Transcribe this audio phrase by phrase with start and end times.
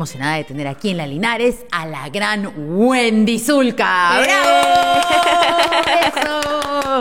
[0.00, 4.18] Emocionada de tener aquí en la Linares a la gran Wendy Zulka.
[4.18, 4.24] ¡Eh!
[4.24, 5.00] ¡Bravo!
[6.06, 6.98] ¡Eso!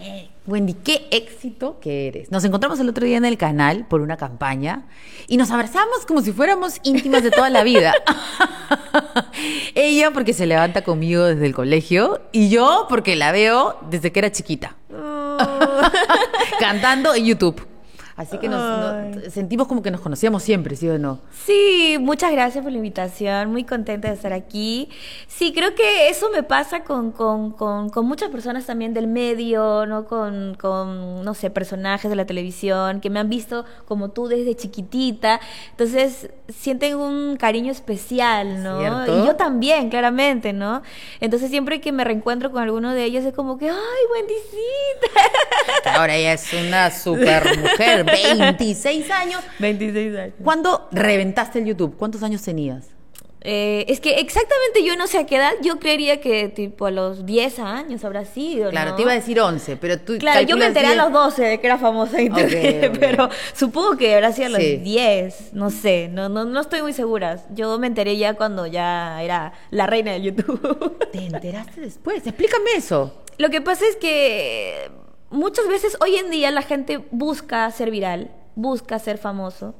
[0.00, 2.32] Eh, Wendy, qué éxito que eres.
[2.32, 4.86] Nos encontramos el otro día en el canal por una campaña
[5.28, 7.94] y nos abrazamos como si fuéramos íntimas de toda la vida.
[9.76, 14.18] Ella porque se levanta conmigo desde el colegio y yo porque la veo desde que
[14.18, 14.74] era chiquita.
[16.58, 17.71] Cantando en YouTube.
[18.16, 18.60] Así que nos,
[19.16, 21.18] nos- sentimos como que nos conocíamos siempre, ¿sí o no?
[21.46, 24.88] Sí, muchas gracias por la invitación, muy contenta de estar aquí.
[25.26, 29.86] Sí, creo que eso me pasa con, con, con, con muchas personas también del medio,
[29.86, 30.04] ¿no?
[30.04, 34.54] Con, con, no sé, personajes de la televisión que me han visto como tú desde
[34.56, 35.40] chiquitita.
[35.70, 38.78] Entonces, sienten un cariño especial, ¿no?
[38.80, 39.22] ¿Cierto?
[39.22, 40.82] Y yo también, claramente, ¿no?
[41.20, 43.76] Entonces, siempre que me reencuentro con alguno de ellos es como que, ¡ay,
[44.14, 45.94] bendicita!
[45.98, 48.01] Ahora ella es una super mujer,
[48.38, 49.40] 26 años.
[49.58, 50.34] 26 años.
[50.42, 51.96] ¿Cuándo reventaste el YouTube?
[51.96, 52.88] ¿Cuántos años tenías?
[53.44, 56.92] Eh, es que exactamente yo no sé a qué edad, yo creería que tipo a
[56.92, 58.70] los 10 años habrá sido.
[58.70, 58.96] Claro, ¿no?
[58.96, 61.02] te iba a decir 11, pero tú Claro, yo me enteré a 10.
[61.02, 62.98] los 12 de que era famosa en internet, Ok, ok.
[63.00, 64.76] pero supongo que habrá sido a los Sí.
[64.76, 67.42] 10, no sé, no, no, no estoy muy segura.
[67.52, 70.98] Yo me enteré ya cuando ya era la reina de YouTube.
[71.10, 72.24] Te enteraste después.
[72.24, 73.12] Explícame eso.
[73.38, 74.88] Lo que pasa es que
[75.32, 79.74] muchas veces hoy en día la gente busca ser viral, busca ser famoso.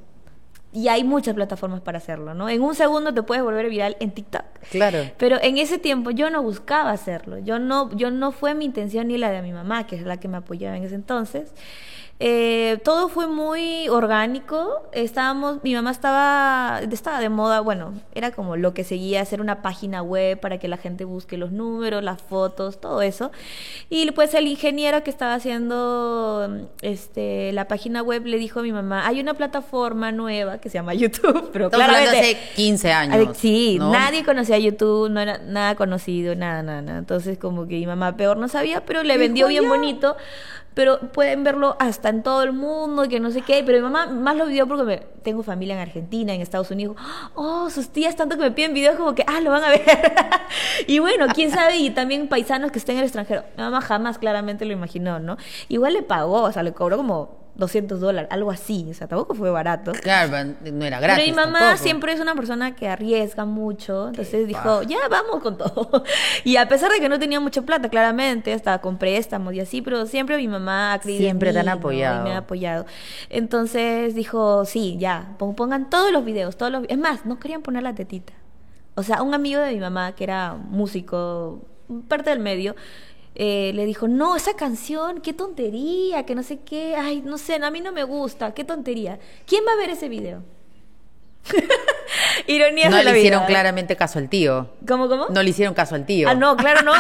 [0.75, 2.49] Y hay muchas plataformas para hacerlo, ¿no?
[2.49, 4.45] En un segundo te puedes volver viral en TikTok.
[4.71, 5.01] Claro.
[5.19, 7.39] Pero en ese tiempo yo no buscaba hacerlo.
[7.39, 10.17] Yo no, yo no fue mi intención ni la de mi mamá, que es la
[10.19, 11.53] que me apoyaba en ese entonces.
[12.25, 14.89] Eh, todo fue muy orgánico.
[14.93, 19.61] Estábamos, mi mamá estaba, estaba de moda, bueno, era como lo que seguía, hacer una
[19.61, 23.33] página web para que la gente busque los números, las fotos, todo eso.
[23.91, 28.71] Y pues el ingeniero que estaba haciendo este, la página web le dijo a mi
[28.71, 32.19] mamá, hay una plataforma nueva que se llama YouTube, pero claramente...
[32.21, 33.37] hace 15 años.
[33.37, 33.91] Sí, ¿no?
[33.91, 36.99] nadie conocía YouTube, no era nada conocido, nada, nada, nada.
[37.01, 40.17] Entonces, como que mi mamá peor no sabía, pero le vendió bien bonito.
[40.75, 43.63] Pero pueden verlo hasta en todo el mundo, que no sé qué.
[43.65, 46.97] Pero mi mamá más lo vio porque me- tengo familia en Argentina, en Estados Unidos.
[47.35, 49.83] Oh, sus tías tanto que me piden videos como que, ah, lo van a ver.
[50.87, 53.45] y bueno, quién sabe, y también paisanos que estén en el extranjero.
[53.57, 55.37] Mi mamá jamás claramente lo imaginó, ¿no?
[55.69, 58.87] Igual le pagó, o sea, le cobró como 200 dólares, algo así.
[58.91, 59.93] O sea, tampoco fue barato.
[59.93, 61.25] Claro, no era gratis.
[61.25, 61.83] Pero mi mamá tampoco.
[61.83, 66.03] siempre es una persona que arriesga mucho, entonces dijo, ya vamos con todo.
[66.45, 69.83] Y a pesar de que no tenía mucha plata, claramente, hasta con préstamos y así,
[69.83, 71.79] pero siempre mi mamá ha creído en Siempre te han mí, ¿no?
[71.79, 72.21] apoyado.
[72.21, 72.87] Y me ha apoyado.
[73.29, 76.85] Entonces dijo, sí, ya, pon- pongan todos los videos, todos los...
[76.89, 78.33] Es más, no querían poner la tetita.
[78.95, 81.63] O sea, un amigo de mi mamá, que era músico,
[82.09, 82.77] parte del medio,
[83.35, 87.55] eh, le dijo, no, esa canción, qué tontería, que no sé qué, ay, no sé,
[87.57, 89.19] a mí no me gusta, qué tontería.
[89.47, 90.43] ¿Quién va a ver ese video?
[92.47, 93.49] Ironías No de la le hicieron vida.
[93.49, 94.71] claramente caso al tío.
[94.87, 95.27] ¿Cómo, cómo?
[95.31, 96.29] No le hicieron caso al tío.
[96.29, 96.93] Ah, no, claro, no.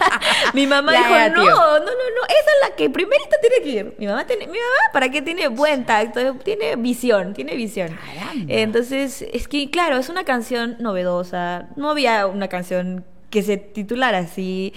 [0.52, 1.50] mi mamá dijo, no, tío.
[1.54, 3.94] no, no, no, esa es la que primerita tiene que ir.
[3.98, 6.34] Mi mamá, tiene, mi mamá, ¿para qué tiene buen tacto?
[6.44, 7.88] Tiene visión, tiene visión.
[7.88, 8.44] Caramba.
[8.52, 11.68] Entonces, es que, claro, es una canción novedosa.
[11.76, 14.72] No había una canción que se titulara así.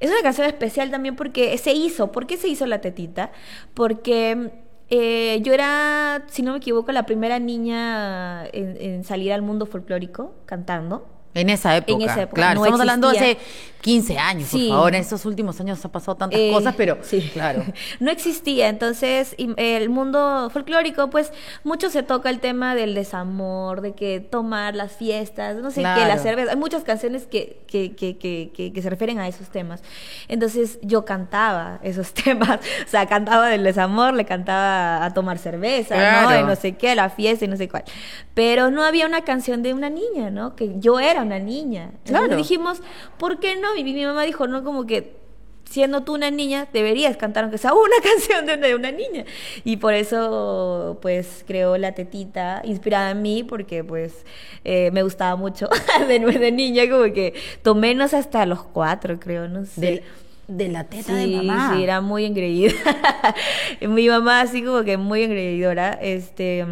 [0.00, 2.12] Es una canción especial también porque se hizo.
[2.12, 3.32] ¿Por qué se hizo la tetita?
[3.74, 4.50] Porque
[4.90, 9.66] eh, yo era, si no me equivoco, la primera niña en, en salir al mundo
[9.66, 11.06] folclórico cantando.
[11.34, 11.92] En esa época.
[11.92, 13.32] En esa época, Claro, no estamos hablando existía.
[13.32, 13.40] hace
[13.82, 14.66] 15 años, Sí.
[14.68, 14.94] por favor.
[14.94, 17.30] En estos últimos años ha pasado tantas Eh, cosas, pero sí.
[17.32, 17.62] claro.
[18.00, 18.68] no existía.
[18.68, 21.32] Entonces, el mundo folclórico, pues,
[21.64, 25.82] mucho se toca el tema del desamor, de que tomar las fiestas, no sé qué,
[25.82, 26.08] Claro.
[26.08, 26.50] la cerveza.
[26.50, 29.82] Hay muchas canciones que, que, que, que, que- se refieren a esos temas.
[30.28, 32.58] Entonces, yo cantaba esos temas.
[32.86, 36.28] O sea, cantaba del desamor, le cantaba a tomar cerveza, ¿no?
[36.28, 36.44] Claro.
[36.44, 37.84] Y no sé qué, la fiesta y no sé cuál.
[38.34, 40.54] Pero no había una canción de una niña, ¿no?
[40.56, 41.84] Que yo era una niña.
[41.84, 42.36] Entonces Claro.
[42.36, 42.80] dijimos,
[43.18, 43.74] ¿por qué no?
[43.76, 45.18] Y mi, mamá dijo, no, como que
[45.64, 49.24] siendo tú una niña, deberías cantar aunque sea una canción de una, de una niña.
[49.64, 54.24] Y por eso, pues, creó La Tetita, inspirada en mí, porque, pues,
[54.64, 55.68] eh, me gustaba mucho
[56.08, 59.80] de, de niña, como que toménos hasta los cuatro, creo, no sé.
[59.80, 60.02] De,
[60.48, 61.74] de la teta Sí, de mamá.
[61.76, 62.72] sí, era muy engreída.
[63.80, 65.92] Mi mamá así como que muy engreidora.
[66.02, 66.66] Este,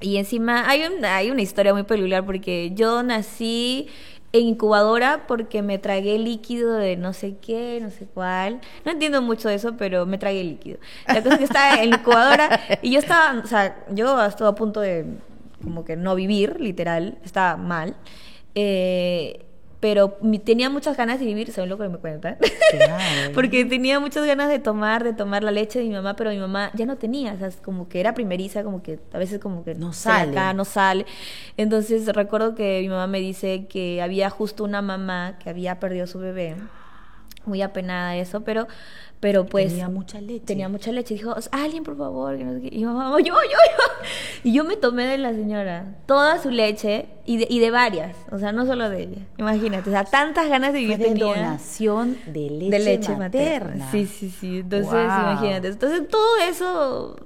[0.00, 3.88] y encima hay, un- hay una historia muy peculiar porque yo nací
[4.32, 8.60] en incubadora porque me tragué líquido de no sé qué, no sé cuál.
[8.84, 10.78] No entiendo mucho eso, pero me tragué líquido.
[11.08, 14.54] La cosa es que estaba en incubadora y yo estaba, o sea, yo estaba a
[14.54, 15.04] punto de
[15.62, 17.96] como que no vivir, literal, estaba mal.
[18.54, 19.44] Eh,
[19.80, 22.36] pero tenía muchas ganas de vivir, según lo que me cuentan.
[22.70, 23.32] Claro.
[23.34, 26.36] Porque tenía muchas ganas de tomar, de tomar la leche de mi mamá, pero mi
[26.38, 29.64] mamá ya no tenía, o sea, como que era primeriza, como que a veces como
[29.64, 30.32] que No sale.
[30.32, 31.06] acaba, no sale.
[31.56, 36.04] Entonces recuerdo que mi mamá me dice que había justo una mamá que había perdido
[36.04, 36.56] a su bebé,
[37.46, 38.66] muy apenada de eso, pero,
[39.18, 40.44] pero pues Tenía mucha leche.
[40.46, 41.14] tenía mucha leche.
[41.14, 42.68] Dijo, alguien por favor, que no sé qué.
[42.76, 43.56] Y mamá, yo, yo, yo.
[44.44, 48.16] Y yo me tomé de la señora toda su leche y de, y de varias,
[48.32, 49.22] o sea, no solo de ella.
[49.36, 53.16] Imagínate, o sea, tantas ganas de Fue vivir de tenía donación de leche, de leche
[53.16, 53.68] materna.
[53.68, 53.90] materna.
[53.90, 54.58] Sí, sí, sí.
[54.60, 55.02] Entonces, Wow.
[55.02, 55.68] imagínate.
[55.68, 57.16] Entonces, todo eso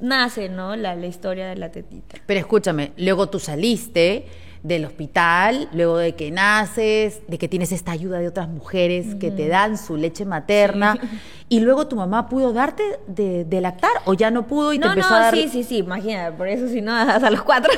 [0.00, 0.76] nace, ¿no?
[0.76, 2.16] La, la historia de la tetita.
[2.26, 4.26] Pero escúchame, luego tú saliste
[4.62, 9.30] del hospital, luego de que naces, de que tienes esta ayuda de otras mujeres que
[9.30, 10.98] te dan su leche materna,
[11.48, 14.86] y luego tu mamá pudo darte de, de lactar o ya no pudo y te
[14.86, 15.34] empezó no, a dar...
[15.34, 17.72] sí, sí, sí, imagínate, por eso si no, hasta los cuatro.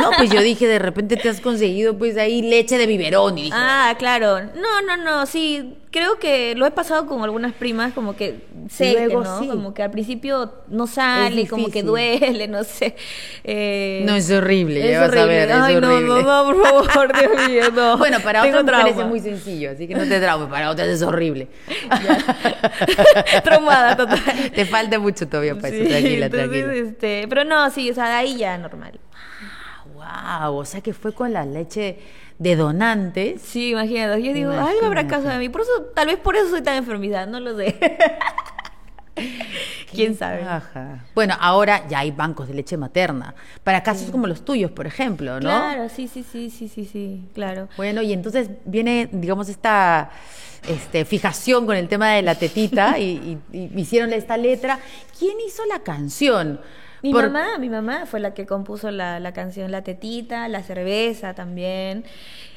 [0.00, 3.42] No, pues yo dije, de repente te has conseguido pues ahí leche de biberón y
[3.44, 4.40] dije, ah, claro.
[4.40, 8.36] No, no, no, sí, creo que lo he pasado con algunas primas, como que
[8.70, 9.40] sé Luego ¿no?
[9.40, 9.48] sí.
[9.48, 12.96] Como que al principio no sale, como que duele, no sé.
[13.44, 15.26] Eh, no, es horrible, es ya vas a horrible.
[15.36, 16.08] ver, es Ay, no, horrible.
[16.22, 17.98] no, no, por favor, Dios mío, no.
[18.02, 19.02] Bueno, para Tengo otras mujeres trauma.
[19.02, 21.48] es muy sencillo, así que no te traumes, para otras es horrible.
[23.44, 24.20] Traumada total.
[24.54, 26.88] te falta mucho todavía para eso, Sí, tranquila, entonces, tranquila.
[26.88, 28.98] Este, pero no, sí, o sea, de ahí ya normal.
[30.40, 31.98] Wow, o sea que fue con la leche
[32.38, 33.40] de donantes.
[33.42, 34.22] Sí, imagínate.
[34.22, 35.48] Yo digo, algo habrá caso de mí.
[35.48, 37.78] Por eso, tal vez por eso soy tan enfermizada, no lo sé.
[39.92, 40.42] ¿Quién sabe?
[40.42, 41.04] Ajá.
[41.14, 43.34] Bueno, ahora ya hay bancos de leche materna.
[43.62, 45.40] Para casos como los tuyos, por ejemplo, ¿no?
[45.40, 47.68] Claro, sí, sí, sí, sí, sí, sí, claro.
[47.76, 50.10] Bueno, y entonces viene, digamos, esta
[50.66, 54.78] este, fijación con el tema de la tetita y, y- y hicieron esta letra.
[55.18, 56.58] ¿Quién hizo la canción?
[57.02, 60.62] Mi Por- mamá, mi mamá fue la que compuso la, la canción La Tetita, la
[60.62, 62.04] cerveza también.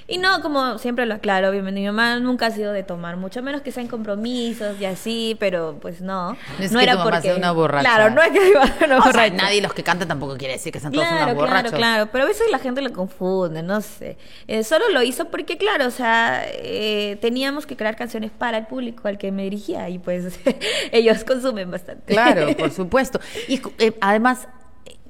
[0.08, 3.42] Y no, como siempre lo aclaro, obviamente, mi mamá nunca ha sido de tomar, mucho
[3.42, 6.34] menos que sean compromisos y así, pero pues no.
[6.34, 7.90] No es que tu mamá sea una borracha.
[7.90, 9.34] Claro, no es que mamá sea una O sea, borracha.
[9.36, 11.72] nadie los que cantan tampoco quiere decir que sean todos Claro, unos claro, borrachos.
[11.80, 14.18] claro, pero a veces la gente lo confunde, no sé.
[14.48, 18.68] Eh, solo lo hizo porque, claro, o sea, eh, teníamos que crear canciones para el
[18.68, 20.40] público al que me dirigía y pues
[20.92, 22.14] ellos consumen bastante.
[22.14, 23.20] Claro, por supuesto.
[23.48, 24.48] Y eh, además,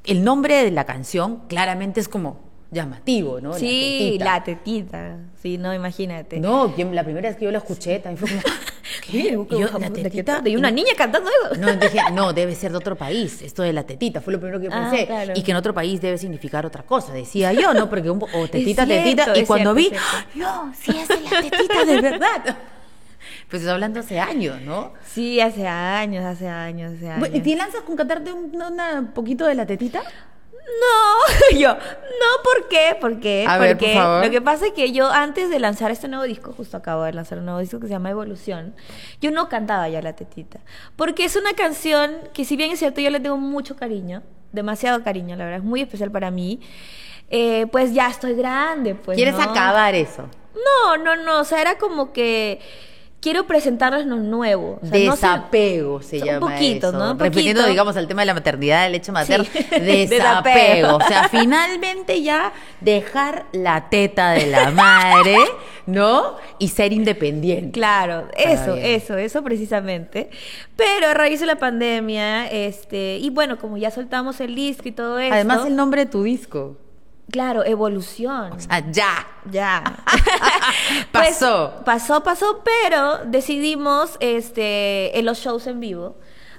[0.06, 3.52] el nombre de la canción claramente es como llamativo, ¿no?
[3.52, 4.26] La Sí, tetita.
[4.26, 5.18] la tetita.
[5.42, 6.40] Sí, no, imagínate.
[6.40, 8.42] No, la primera vez que yo lo escuché también fue como,
[9.12, 9.32] ¿qué?
[9.32, 10.42] Yo, la ¿De qué tetita.
[10.46, 11.60] ¿Y una niña cantando eso?
[11.60, 14.60] No, dije, no, debe ser de otro país, esto de la tetita, fue lo primero
[14.60, 15.06] que yo Ah, pensé.
[15.06, 15.34] claro.
[15.36, 17.90] Y que en otro país debe significar otra cosa, decía yo, ¿no?
[17.90, 19.98] Porque un, o tetita, cierto, tetita, y cuando cierto,
[20.34, 22.58] vi, no, sí es de la tetita de verdad.
[23.50, 24.94] Pues estoy hablando hace años, ¿no?
[25.06, 27.30] Sí, hace años, hace años, hace años.
[27.32, 30.02] ¿Y te lanzas con cantarte un una poquito de la tetita?
[30.66, 32.98] No, yo, no, ¿por qué?
[33.00, 33.46] ¿Por qué?
[33.48, 34.26] A ver, por Porque favor.
[34.26, 37.14] lo que pasa es que yo antes de lanzar este nuevo disco, justo acabo de
[37.14, 38.76] lanzar un nuevo disco que se llama Evolución,
[39.22, 40.60] yo no cantaba ya la tetita.
[40.96, 45.04] Porque es una canción que si bien es cierto, yo le tengo mucho cariño, demasiado
[45.04, 46.60] cariño, la verdad, es muy especial para mí.
[47.30, 49.16] eh, pues ya estoy grande, pues.
[49.16, 49.42] ¿Quieres ¿no?
[49.44, 50.30] acabar eso?
[50.56, 52.60] No, no, no, o sea, era como que
[53.25, 54.80] quiero presentarles lo nuevo.
[54.83, 56.98] o sea, no sé- Desapego se un llama poquito, eso.
[57.00, 57.12] ¿no?
[57.13, 57.72] Un Refiriendo, poquito.
[57.72, 59.45] digamos, al tema de la maternidad, de leche materna.
[59.51, 59.66] Sí.
[59.80, 60.98] Desapego.
[60.98, 65.38] O sea, finalmente ya dejar la teta de la madre,
[65.88, 66.35] ¿no?
[66.59, 67.71] Y ser independiente.
[67.71, 70.30] Claro, eso, eso, eso precisamente.
[70.76, 74.92] Pero a raíz de la pandemia, este, y bueno, como ya soltamos el disco y
[74.92, 75.33] todo eso.
[75.33, 76.78] Además, el nombre de tu disco.
[77.35, 78.54] Claro, evolución.
[78.54, 79.27] O sea, ya.
[79.51, 79.83] Ya.
[81.11, 81.73] Pasó.
[81.73, 86.15] Pues, pasó, pasó, pero decidimos este, en los shows en vivo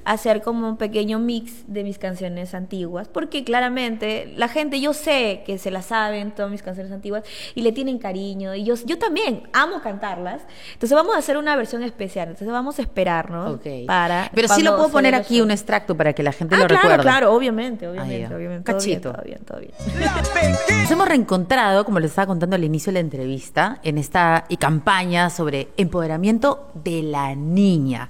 [0.07, 5.43] hacer como un pequeño mix de mis canciones antiguas, porque claramente la gente, yo sé
[5.45, 7.25] que se las saben todas mis canciones antiguas
[7.57, 11.57] y le tienen cariño, y yo, yo también amo cantarlas, entonces vamos a hacer una
[11.57, 13.67] versión especial, entonces vamos a esperarnos Ok.
[13.87, 14.31] para...
[14.33, 16.83] Pero sí lo puedo poner aquí un extracto para que la gente Ah, lo claro,
[16.83, 17.03] recuerde.
[17.03, 18.37] claro, obviamente, obviamente, ya.
[18.37, 18.73] obviamente.
[18.73, 19.13] Todo bien, Cachito.
[19.13, 19.73] todo bien, todo bien.
[19.73, 20.83] todo bien.
[20.83, 24.57] Nos hemos reencontrado, como les estaba contando al inicio de la entrevista, en esta y
[24.57, 28.09] campaña sobre empoderamiento de la niña.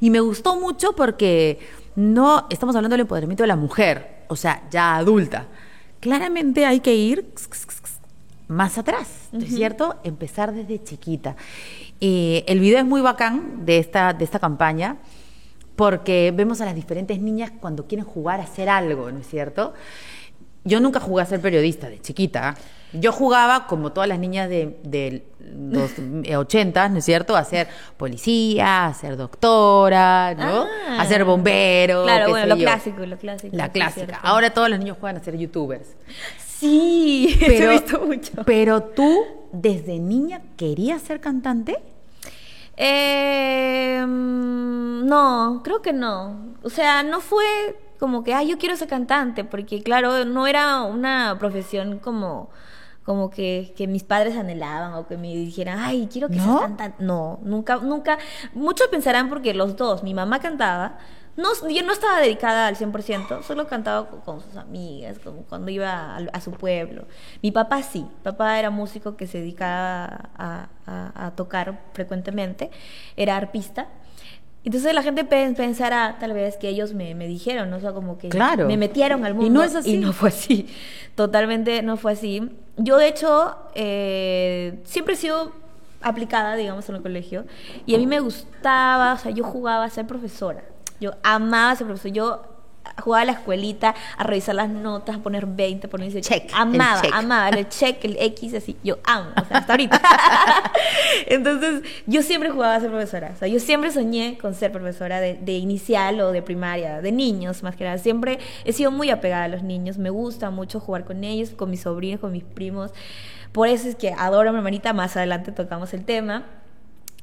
[0.00, 1.37] Y me gustó mucho porque
[1.96, 5.46] no estamos hablando del empoderamiento de la mujer, o sea, ya adulta.
[6.00, 7.32] Claramente hay que ir
[8.48, 9.96] más atrás, ¿no es cierto?
[10.04, 11.36] Empezar desde chiquita.
[12.00, 14.96] Eh, el video es muy bacán de esta, de esta campaña
[15.76, 19.74] porque vemos a las diferentes niñas cuando quieren jugar a hacer algo, ¿no es cierto?
[20.64, 22.56] Yo nunca jugué a ser periodista de chiquita.
[22.92, 25.92] Yo jugaba, como todas las niñas de, de los
[26.24, 27.36] eh, 80, ¿no es cierto?
[27.36, 30.66] A ser policía, a ser doctora, ¿no?
[30.88, 31.00] Ah.
[31.00, 32.04] a ser bombero.
[32.04, 32.64] Claro, qué bueno, sé lo yo.
[32.64, 33.56] clásico, lo clásico.
[33.56, 34.18] La clásica.
[34.22, 35.96] Ahora todos los niños juegan a ser youtubers.
[36.46, 38.32] Sí, Pero, he visto mucho.
[38.44, 41.78] pero tú desde niña querías ser cantante?
[42.76, 46.54] Eh, mm, no, creo que no.
[46.62, 47.44] O sea, no fue
[47.98, 52.50] como que, ay, yo quiero ser cantante, porque claro, no era una profesión como
[53.08, 56.44] como que, que mis padres anhelaban o que me dijeran, ay, quiero que ¿No?
[56.44, 57.02] seas cantante.
[57.02, 58.18] No, nunca, nunca.
[58.52, 60.98] Muchos pensarán porque los dos, mi mamá cantaba,
[61.34, 65.70] no, yo no estaba dedicada al 100%, solo cantaba con, con sus amigas, como cuando
[65.70, 67.06] iba a, a su pueblo.
[67.42, 72.70] Mi papá sí, papá era músico que se dedicaba a, a- a tocar frecuentemente,
[73.16, 73.86] era arpista.
[74.64, 77.76] Entonces la gente pe- pensará tal vez que ellos me, me dijeron, ¿no?
[77.76, 78.66] o sea, como que Claro.
[78.66, 79.50] me metieron al Y mundo.
[79.60, 79.94] no es así.
[79.94, 80.66] Y no fue así,
[81.14, 82.50] totalmente no fue así.
[82.76, 85.52] Yo de hecho eh, siempre he sido
[86.02, 87.44] aplicada, digamos, en el colegio,
[87.86, 90.62] y a mí me gustaba, o sea, yo jugaba a ser profesora.
[91.00, 92.12] Yo amaba ser profesora.
[92.14, 92.42] Yo
[93.00, 96.28] jugaba a la escuelita, a revisar las notas, a poner 20, a poner 18.
[96.34, 97.14] Check, el Amaba, check.
[97.14, 98.76] amaba el check, el X, así.
[98.82, 100.00] Yo amo, o sea, hasta ahorita.
[101.26, 103.32] Entonces, yo siempre jugaba a ser profesora.
[103.34, 107.12] O sea, yo siempre soñé con ser profesora de, de inicial o de primaria, de
[107.12, 107.98] niños más que nada.
[107.98, 109.98] Siempre he sido muy apegada a los niños.
[109.98, 112.92] Me gusta mucho jugar con ellos, con mis sobrinos, con mis primos.
[113.52, 114.92] Por eso es que adoro a mi hermanita.
[114.92, 116.44] Más adelante tocamos el tema.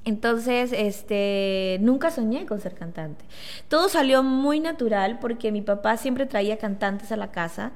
[0.05, 3.25] Entonces, este, nunca soñé con ser cantante.
[3.67, 7.71] Todo salió muy natural porque mi papá siempre traía cantantes a la casa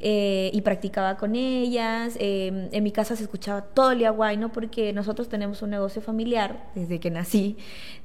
[0.00, 2.16] eh, y practicaba con ellas.
[2.20, 6.70] Eh, en mi casa se escuchaba todo el guayno porque nosotros tenemos un negocio familiar
[6.74, 7.56] desde que nací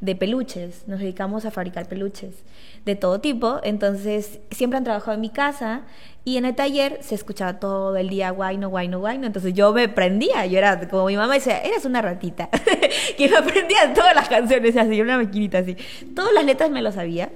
[0.01, 0.87] de peluches.
[0.87, 2.43] Nos dedicamos a fabricar peluches
[2.85, 3.59] de todo tipo.
[3.63, 5.83] Entonces, siempre han trabajado en mi casa
[6.25, 9.27] y en el taller se escuchaba todo el día guayno, guayno, guayno.
[9.27, 10.45] Entonces yo me prendía.
[10.45, 12.49] Yo era como mi mamá decía, eras una ratita.
[13.17, 15.75] que me aprendía todas las canciones así, una maquinita así.
[16.15, 17.29] Todas las letras me lo sabía.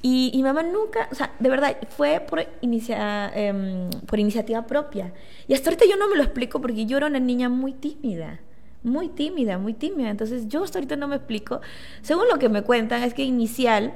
[0.00, 5.12] Y, y mamá nunca, o sea, de verdad, fue por, inicia, em, por iniciativa propia.
[5.48, 8.40] Y hasta ahorita yo no me lo explico porque yo era una niña muy tímida.
[8.84, 10.10] Muy tímida, muy tímida.
[10.10, 11.60] Entonces yo hasta ahorita no me explico.
[12.02, 13.94] Según lo que me cuentan, es que inicial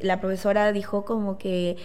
[0.00, 1.76] la profesora dijo como que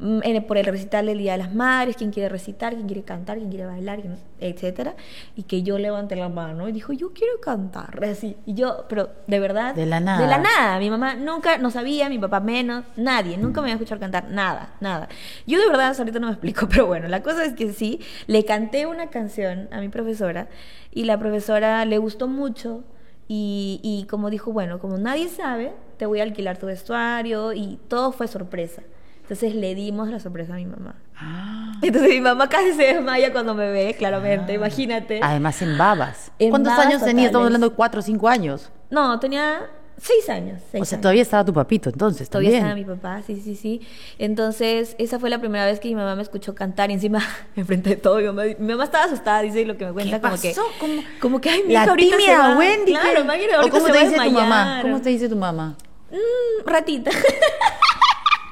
[0.00, 3.36] en- por el recital del Día de las Madres, quién quiere recitar, quién quiere cantar,
[3.38, 4.00] quién quiere bailar,
[4.38, 4.94] etcétera,
[5.34, 9.10] y que yo levanté la mano y dijo, yo quiero cantar, así, y yo, pero
[9.26, 10.20] de verdad, De la nada.
[10.20, 13.74] de la nada, mi mamá nunca no sabía, mi papá menos, nadie, nunca me iba
[13.74, 15.08] a escuchar cantar, nada, nada.
[15.46, 18.44] Yo de verdad ahorita no me explico, pero bueno, la cosa es que sí, le
[18.44, 20.48] canté una canción a mi profesora
[20.92, 22.84] y la profesora le gustó mucho
[23.26, 27.78] y, y como dijo, bueno, como nadie sabe, te voy a alquilar tu vestuario y
[27.88, 28.82] todo fue sorpresa.
[29.28, 30.94] Entonces le dimos la sorpresa a mi mamá.
[31.14, 31.72] Ah.
[31.82, 35.20] Entonces mi mamá casi se desmaya cuando me ve, claramente, imagínate.
[35.22, 36.32] Además en babas.
[36.38, 37.26] En ¿Cuántos babas años tenías?
[37.26, 38.70] Estamos hablando de cuatro o cinco años.
[38.88, 39.66] No, tenía
[40.00, 40.62] seis años.
[40.72, 41.02] seis O sea, años.
[41.02, 42.78] todavía estaba tu papito entonces Todavía también.
[42.78, 43.82] estaba mi papá, sí, sí, sí.
[44.18, 47.20] Entonces, esa fue la primera vez que mi mamá me escuchó cantar y encima,
[47.56, 50.22] enfrente de todo, mi mamá, mi mamá estaba asustada, dice lo que me cuenta, ¿Qué
[50.22, 50.42] como pasó?
[50.42, 51.02] que, ¿Cómo?
[51.20, 52.56] como que, ay, mi La hija ahorita se tímida va.
[52.58, 52.92] Wendy.
[52.92, 54.78] Claro, imagínate, ¿O ahorita cómo se te va a dice tu mamá?
[54.82, 55.76] ¿Cómo te dice tu mamá?
[56.10, 57.10] Mm, ratita.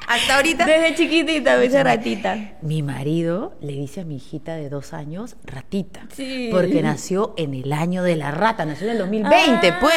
[0.06, 0.64] Hasta ahorita.
[0.64, 2.36] Desde chiquitita me dice ratita.
[2.62, 6.06] Mi marido le dice a mi hijita de dos años ratita.
[6.14, 6.48] Sí.
[6.52, 9.78] Porque nació en el año de la rata, nació en el 2020, Ah.
[9.80, 9.94] pues.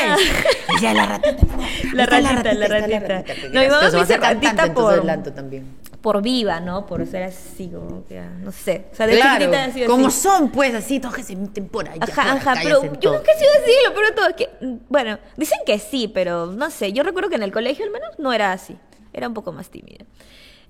[0.73, 1.45] Decía la ratita.
[1.93, 3.23] La ratita, la ratita.
[3.51, 5.77] No, mi mamá me dice ratita por- también.
[6.01, 6.85] Por viva, ¿no?
[6.85, 8.85] Por ser así, como que, ah, no sé.
[8.93, 10.19] O sea, de Claro, chiquitita sido como así.
[10.21, 11.99] son, pues, así, todos que se meten por allá.
[12.09, 14.75] Ajá, ajá, pero yo nunca he sido así, lo peor de todo es que, mm,
[14.87, 18.11] bueno, dicen que sí, pero no sé, yo recuerdo que en el colegio al menos
[18.17, 18.77] no era así,
[19.13, 20.05] era un poco más tímida.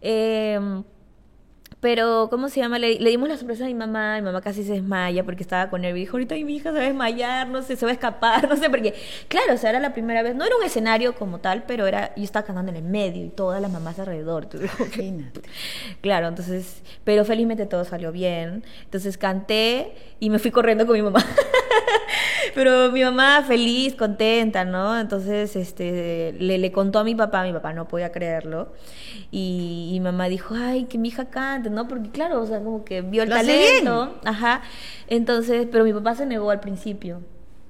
[0.01, 0.60] Eh,
[1.81, 2.77] pero, ¿cómo se llama?
[2.77, 5.69] Le, le dimos la sorpresa a mi mamá, mi mamá casi se desmaya porque estaba
[5.69, 7.93] con nervios, dijo, ahorita mi hija se va a desmayar, no sé, se va a
[7.93, 8.93] escapar, no sé, porque,
[9.29, 12.13] claro, o sea, era la primera vez, no era un escenario como tal, pero era,
[12.17, 15.41] yo estaba cantando en el medio y todas las mamás alrededor, Imagínate.
[16.01, 18.63] Claro, entonces, pero felizmente todo salió bien.
[18.84, 21.24] Entonces canté y me fui corriendo con mi mamá.
[22.53, 24.99] pero mi mamá feliz, contenta, ¿no?
[24.99, 28.73] Entonces, este, le, le contó a mi papá, mi papá no podía creerlo.
[29.31, 31.87] Y, y mamá dijo, ay, que mi hija cante, ¿no?
[31.87, 34.19] Porque claro, o sea, como que vio el Lo talento.
[34.25, 34.61] Ajá.
[35.07, 37.21] Entonces, pero mi papá se negó al principio.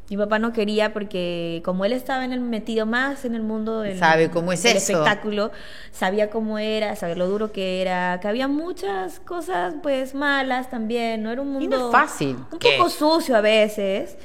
[0.10, 3.82] Mi papá no quería porque como él estaba en el metido más en el mundo
[3.82, 4.94] del, Sabe cómo es del eso.
[4.94, 5.52] espectáculo,
[5.92, 11.22] sabía cómo era, sabía lo duro que era, que había muchas cosas pues malas también,
[11.22, 12.38] no era un Y mundo no es fácil.
[12.52, 12.76] un ¿Qué?
[12.80, 14.18] poco sucio a veces.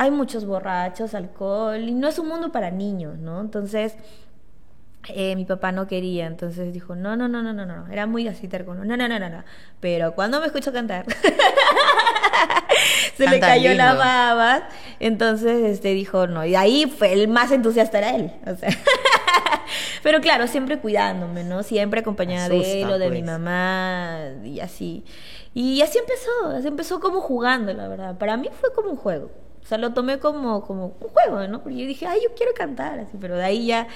[0.00, 3.40] Hay muchos borrachos, alcohol y no es un mundo para niños, ¿no?
[3.40, 3.96] Entonces
[5.08, 8.28] eh, mi papá no quería, entonces dijo, no, no, no, no, no, no, era muy
[8.28, 9.44] así terco, no, no, no, no, no.
[9.80, 11.06] Pero cuando me escuchó cantar,
[13.16, 14.68] se le Canta cayó la baba,
[15.00, 18.70] entonces este dijo, no, y ahí fue el más entusiasta era él, o sea,
[20.02, 21.62] Pero claro, siempre cuidándome, ¿no?
[21.62, 23.30] Siempre acompañada de él o de mi pues.
[23.30, 25.04] mamá y así.
[25.54, 28.16] Y así empezó, así empezó como jugando, la verdad.
[28.16, 29.30] Para mí fue como un juego.
[29.68, 31.62] O sea, lo tomé como, como un juego, ¿no?
[31.62, 33.86] Porque yo dije, ay, yo quiero cantar, así, pero de ahí ya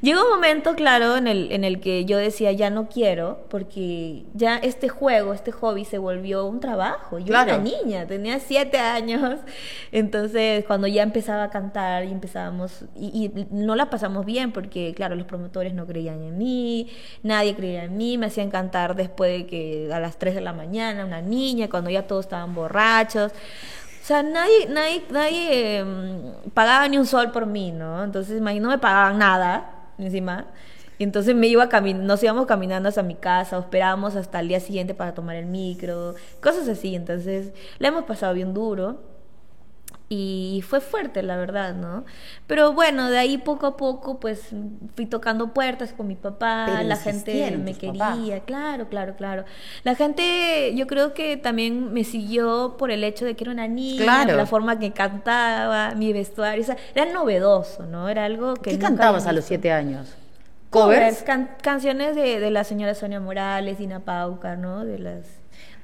[0.00, 4.22] llegó un momento, claro, en el, en el que yo decía, ya no quiero, porque
[4.34, 7.18] ya este juego, este hobby se volvió un trabajo.
[7.18, 7.54] Yo Claro.
[7.54, 9.40] era niña, tenía siete años,
[9.90, 14.92] entonces cuando ya empezaba a cantar y empezábamos, y, y no la pasamos bien, porque
[14.94, 16.88] claro, los promotores no creían en mí,
[17.24, 20.52] nadie creía en mí, me hacían cantar después de que a las 3 de la
[20.52, 23.32] mañana, una niña, cuando ya todos estaban borrachos.
[24.06, 28.04] O sea, nadie, nadie, nadie mm, pagaba ni un sol por mí, ¿no?
[28.04, 30.46] Entonces, no me pagaban nada, encima.
[30.96, 34.46] Y entonces me iba camin nos íbamos caminando hasta mi casa, o esperábamos hasta el
[34.46, 36.94] día siguiente para tomar el micro, cosas así.
[36.94, 39.00] Entonces, la hemos pasado bien duro.
[40.08, 42.04] Y fue fuerte, la verdad, ¿no?
[42.46, 44.50] Pero bueno, de ahí poco a poco, pues
[44.94, 49.44] fui tocando puertas con mi papá, Pero la gente me quería, claro, claro, claro.
[49.82, 53.66] La gente, yo creo que también me siguió por el hecho de que era una
[53.66, 54.36] niña, Claro.
[54.36, 58.08] la forma que cantaba, mi vestuario, o sea, era novedoso, ¿no?
[58.08, 60.14] Era algo que ¿Qué nunca cantabas a los siete años?
[60.70, 61.22] Covers, ¿Covers?
[61.22, 64.84] can- canciones de, de la señora Sonia Morales, Dina Pauca, ¿no?
[64.84, 65.24] De las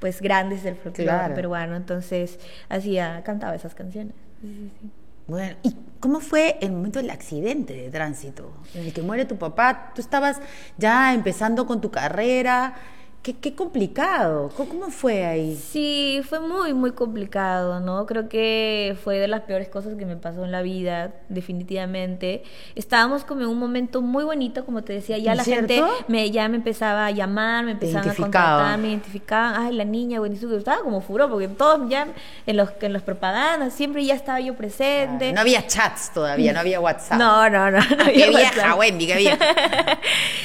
[0.02, 1.34] pues grandes del folclore Claro.
[1.36, 4.14] peruano, entonces hacía cantaba esas canciones.
[4.40, 4.90] Sí, sí, sí.
[5.28, 8.52] Bueno, ¿y cómo fue el momento del accidente de tránsito?
[8.74, 10.40] En el que muere tu papá, tú estabas
[10.76, 12.74] ya empezando con tu carrera.
[13.22, 14.50] Qué, qué complicado.
[14.56, 15.56] ¿Cómo, fue ahí?
[15.56, 18.04] Sí, fue muy, muy complicado, ¿no?
[18.04, 22.42] Creo que fue de las peores cosas que me pasó en la vida, definitivamente.
[22.74, 25.72] Estábamos como en un momento muy bonito, como te decía, ya la ¿Cierto?
[25.72, 29.84] gente me, ya me empezaba a llamar, me empezaban a contratar, me identificaban, ay, la
[29.84, 32.08] niña, buenísimo, estaba como furor, porque todos ya
[32.46, 35.32] en los, en los propagandas, siempre ya estaba yo presente.
[35.32, 37.18] No había chats todavía, no había WhatsApp.
[37.18, 37.78] No, no, no.
[37.96, 38.74] no Ah, había qué vieja.
[38.74, 39.38] Wendy, qué vieja.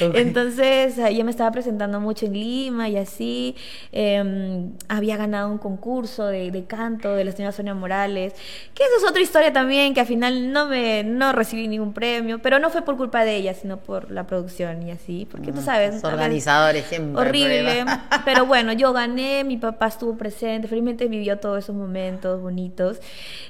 [0.00, 2.32] Entonces, ya me estaba presentando mucho en
[2.68, 3.56] Lima y así.
[3.92, 8.34] Eh, había ganado un concurso de, de canto de la señora Sonia Morales,
[8.74, 12.40] que eso es otra historia también, que al final no me no recibí ningún premio,
[12.40, 15.62] pero no fue por culpa de ella, sino por la producción y así, porque tú
[15.62, 15.94] sabes.
[15.94, 17.20] Los organizadores siempre.
[17.20, 17.84] Horrible,
[18.24, 23.00] pero bueno, yo gané, mi papá estuvo presente, felizmente vivió todos esos momentos bonitos.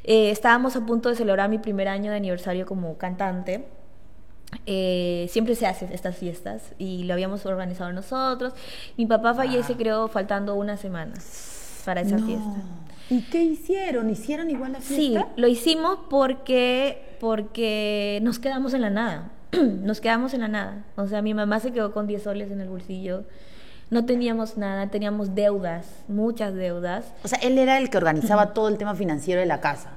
[0.04, 3.64] Eh, estábamos a punto de celebrar mi primer año de aniversario como cantante.
[4.66, 8.54] Eh, siempre se hacen estas fiestas y lo habíamos organizado nosotros.
[8.96, 11.14] Mi papá fallece, creo, faltando una semana
[11.84, 12.26] para esa No.
[12.26, 12.62] fiesta.
[13.10, 14.10] ¿Y qué hicieron?
[14.10, 15.28] ¿Hicieron igual la Sí, fiesta?
[15.36, 19.30] lo hicimos porque, porque nos quedamos en la nada.
[19.52, 20.84] nos quedamos en la nada.
[20.96, 23.24] O sea, mi mamá se quedó con 10 soles en el bolsillo.
[23.90, 27.06] No teníamos nada, teníamos deudas, muchas deudas.
[27.24, 29.92] O sea, él era el que organizaba todo el tema financiero de la casa.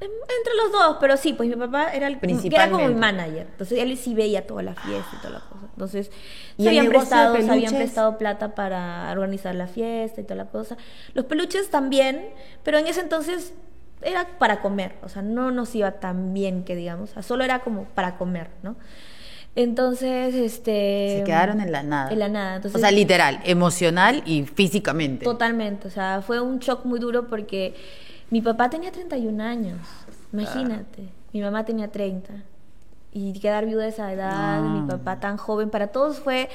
[0.00, 3.46] Entre los dos, pero sí, pues mi papá era el que era como mi manager.
[3.50, 5.66] Entonces él sí veía toda la fiesta y toda la cosa.
[5.72, 6.10] Entonces
[6.58, 10.46] ¿Y se habían, prestado, se habían prestado plata para organizar la fiesta y toda la
[10.46, 10.76] cosa.
[11.14, 12.28] Los peluches también,
[12.62, 13.54] pero en ese entonces
[14.02, 14.96] era para comer.
[15.02, 17.10] O sea, no nos iba tan bien que digamos.
[17.10, 18.76] O sea, solo era como para comer, ¿no?
[19.56, 21.18] Entonces, este...
[21.20, 22.10] Se quedaron en la nada.
[22.10, 22.56] En la nada.
[22.56, 25.24] Entonces, o sea, literal, emocional y físicamente.
[25.24, 27.74] Totalmente, o sea, fue un shock muy duro porque
[28.34, 29.78] mi papá tenía 31 años,
[30.32, 32.32] imagínate, mi mamá tenía 30
[33.12, 36.48] y quedar viuda de esa edad, mi papá tan joven, para todos fue,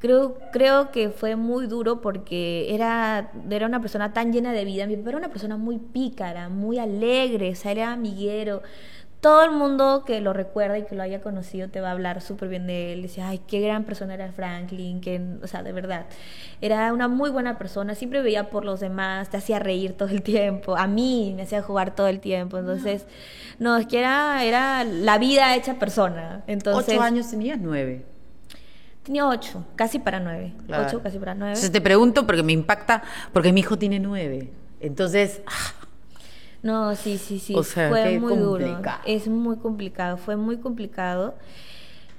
[0.00, 4.86] creo, creo que fue muy duro porque era, era una persona tan llena de vida,
[4.86, 8.60] mi papá era una persona muy pícara, muy alegre, o sea, era amiguero.
[9.20, 12.20] Todo el mundo que lo recuerda y que lo haya conocido te va a hablar
[12.20, 13.02] súper bien de él.
[13.02, 16.06] Decía, ay, qué gran persona era Franklin, que, o sea, de verdad.
[16.60, 20.22] Era una muy buena persona, siempre veía por los demás, te hacía reír todo el
[20.22, 20.76] tiempo.
[20.76, 22.58] A mí me hacía jugar todo el tiempo.
[22.58, 23.06] Entonces,
[23.58, 26.44] no, es que era, era la vida hecha persona.
[26.46, 27.58] Entonces, ¿Ocho años tenías?
[27.60, 28.04] Nueve.
[29.02, 30.52] Tenía ocho, casi para nueve.
[30.66, 30.86] Claro.
[30.86, 31.52] Ocho, casi para nueve.
[31.52, 33.02] Entonces te pregunto porque me impacta,
[33.32, 34.52] porque mi hijo tiene nueve.
[34.80, 35.87] Entonces, ah,
[36.62, 37.54] No, sí, sí, sí.
[37.54, 38.66] O sea, fue muy duro.
[38.66, 39.00] complicado.
[39.06, 41.34] Es muy complicado, fue muy complicado.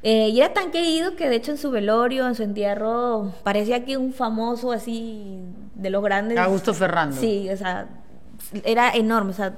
[0.02, 3.84] Eh, y era tan querido que de hecho en su velorio, en su entierro, parecía
[3.84, 5.39] que un famoso así
[5.75, 6.38] de los grandes.
[6.38, 7.17] Augusto Ferrando.
[7.17, 7.89] Sí, o sea,
[8.63, 9.54] era enorme, o sea,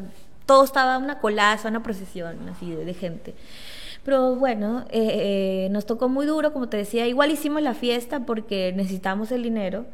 [0.48, 3.36] todo estaba una colaza, una procesión así de, de gente.
[4.04, 8.22] Pero bueno, eh, eh, nos tocó muy duro, como te decía, igual hicimos la fiesta
[8.22, 9.86] porque necesitamos el dinero.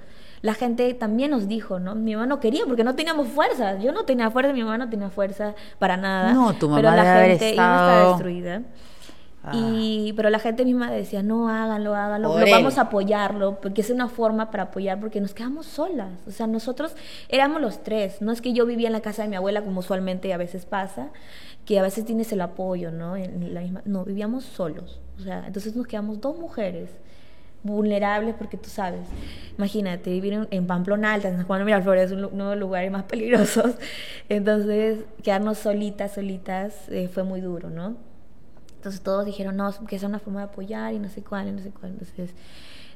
[0.41, 1.95] La gente también nos dijo, ¿no?
[1.95, 3.79] Mi mamá no quería porque no teníamos fuerza.
[3.79, 6.33] Yo no tenía fuerza, mi mamá no tenía fuerza para nada.
[6.33, 8.61] No, tu Pero mamá la debe haber gente iba a estar estado- destruida.
[9.43, 9.51] Ah.
[9.55, 12.51] Y, pero la gente misma decía, no, háganlo, háganlo, Por él.
[12.51, 16.09] vamos a apoyarlo, porque es una forma para apoyar, porque nos quedamos solas.
[16.27, 16.95] O sea, nosotros
[17.29, 18.21] éramos los tres.
[18.21, 20.65] No es que yo vivía en la casa de mi abuela, como usualmente a veces
[20.65, 21.09] pasa,
[21.65, 23.15] que a veces tienes el apoyo, ¿no?
[23.15, 24.99] En la misma, no, vivíamos solos.
[25.17, 26.89] O sea, entonces nos quedamos dos mujeres
[27.75, 29.01] vulnerables porque tú sabes,
[29.57, 32.91] imagínate, vivir en, Pamplona Alta, en San Juan de Miraflores, es uno de los lugares
[32.91, 33.75] más peligrosos,
[34.29, 37.95] entonces quedarnos solitas, solitas, eh, fue muy duro, ¿no?
[38.75, 41.51] Entonces todos dijeron, no, que es una forma de apoyar y no sé cuál, y
[41.51, 42.33] no sé cuál, entonces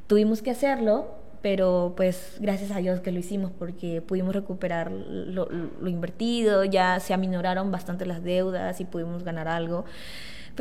[0.08, 5.50] tuvimos que hacerlo, pero pues gracias a Dios que lo hicimos porque pudimos recuperar lo
[5.88, 9.86] invertido, ya se aminoraron bastante las deudas y pudimos ganar algo.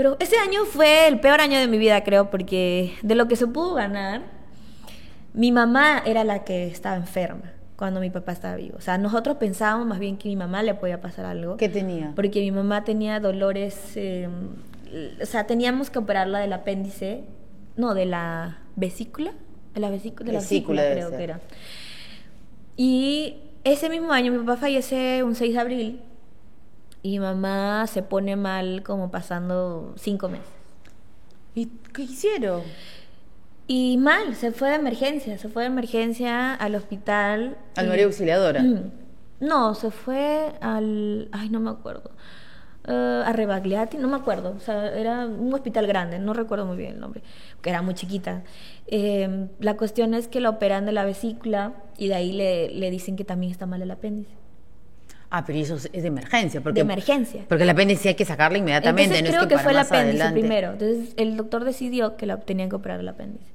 [0.00, 3.36] Pero ese año fue el peor año de mi vida, creo, porque de lo que
[3.36, 4.22] se pudo ganar,
[5.34, 8.78] mi mamá era la que estaba enferma cuando mi papá estaba vivo.
[8.78, 11.58] O sea, nosotros pensábamos más bien que mi mamá le podía pasar algo.
[11.58, 12.14] ¿Qué tenía?
[12.16, 14.26] Porque mi mamá tenía dolores, eh,
[15.20, 17.24] o sea, teníamos que operarla del apéndice,
[17.76, 19.34] no, de la vesícula,
[19.74, 21.18] de la vesícula, de la Vesícula creo ser.
[21.18, 21.40] que era.
[22.78, 26.00] Y ese mismo año mi papá fallece un 6 de abril
[27.02, 30.46] y mamá se pone mal como pasando cinco meses.
[31.54, 32.62] ¿Y qué hicieron?
[33.66, 37.56] Y mal, se fue de emergencia, se fue de emergencia al hospital.
[37.76, 38.62] Al María Auxiliadora.
[38.62, 38.90] Mm.
[39.40, 41.28] No, se fue al...
[41.32, 42.10] Ay, no me acuerdo.
[42.86, 44.54] Eh, a Rebagliati, no me acuerdo.
[44.56, 47.22] O sea, era un hospital grande, no recuerdo muy bien el nombre,
[47.62, 48.42] que era muy chiquita.
[48.86, 52.90] Eh, la cuestión es que la operan de la vesícula y de ahí le, le
[52.90, 54.39] dicen que también está mal el apéndice.
[55.30, 56.60] Ah, pero eso es de emergencia.
[56.60, 57.44] Porque, de emergencia.
[57.48, 59.16] Porque el apéndice hay que sacarlo inmediatamente.
[59.18, 60.40] Entonces no es creo que, fue el apéndice adelante.
[60.40, 60.72] primero.
[60.72, 63.46] Entonces el doctor decidió que la tenían que operar el apéndice.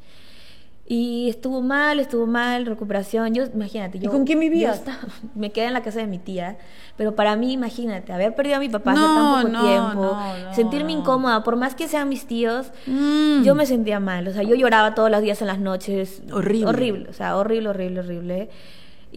[0.88, 3.34] Y estuvo mal, estuvo mal, recuperación.
[3.34, 4.12] Yo, imagínate, yo.
[4.12, 4.78] con quién vivías?
[4.78, 5.00] estaba-
[5.36, 6.58] me quedé en la casa de mi tía.
[6.96, 10.18] Pero para mí, imagínate, haber perdido a mi papá No, hace tan poco no, tiempo,
[10.46, 13.42] no, sentirme incómoda, por más que sean mis tíos, Mm.
[13.44, 14.28] yo me sentía mal.
[14.28, 16.22] O sea, yo lloraba todos los días en las noches.
[16.32, 16.68] Horrible.
[16.68, 18.50] Horrible, o sea, horrible, horrible, horrible.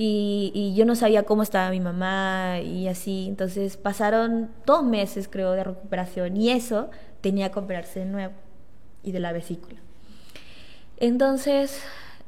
[0.00, 3.26] Y, yo no sabía cómo estaba mi mamá y así.
[3.28, 6.88] Entonces pasaron dos meses, creo, de recuperación y eso
[7.20, 8.34] tenía que operarse de nuevo
[9.02, 9.80] y de la vesícula.
[10.98, 11.82] Entonces,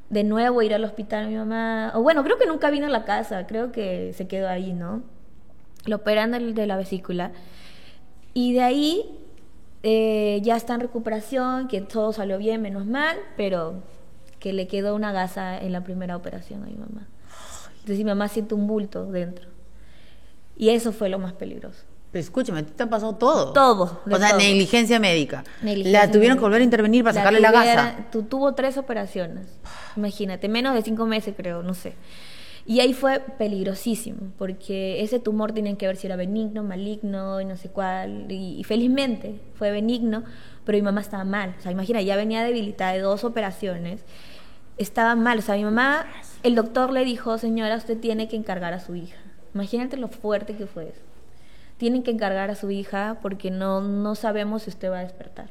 [0.09, 3.05] de nuevo ir al hospital mi mamá, o bueno, creo que nunca vino a la
[3.05, 5.03] casa, creo que se quedó ahí, ¿no?
[5.87, 7.31] Lo operan de la vesícula
[8.35, 9.19] y de ahí
[9.85, 13.75] eh, ya está en recuperación, que todo salió bien, menos mal, pero
[14.41, 17.07] que le quedó una gasa en la primera operación a mi mamá.
[17.81, 19.49] Entonces mi mamá siente un bulto dentro.
[20.57, 21.85] Y eso fue lo más peligroso.
[22.13, 23.53] Pero escúchame, te ha pasado todo.
[23.53, 24.39] Todo, O sea, todo.
[24.39, 25.45] negligencia médica.
[25.63, 28.11] Negligencia la tuvieron que volver a intervenir para sacarle la tuviera- gasa.
[28.11, 29.47] tu- tuvo tres operaciones.
[29.97, 31.95] Imagínate, menos de cinco meses creo, no sé.
[32.67, 37.45] Y ahí fue peligrosísimo, porque ese tumor tenían que ver si era benigno, maligno y
[37.45, 38.27] no sé cuál.
[38.31, 40.25] Y, y felizmente fue benigno,
[40.65, 41.55] pero mi mamá estaba mal.
[41.59, 44.03] O sea, imagina, ya venía debilitada de dos operaciones.
[44.81, 45.39] Estaba mal.
[45.39, 46.07] O sea, mi mamá,
[46.43, 49.19] el doctor le dijo, señora, usted tiene que encargar a su hija.
[49.55, 51.03] Imagínate lo fuerte que fue eso.
[51.77, 55.49] Tienen que encargar a su hija porque no, no sabemos si usted va a despertar.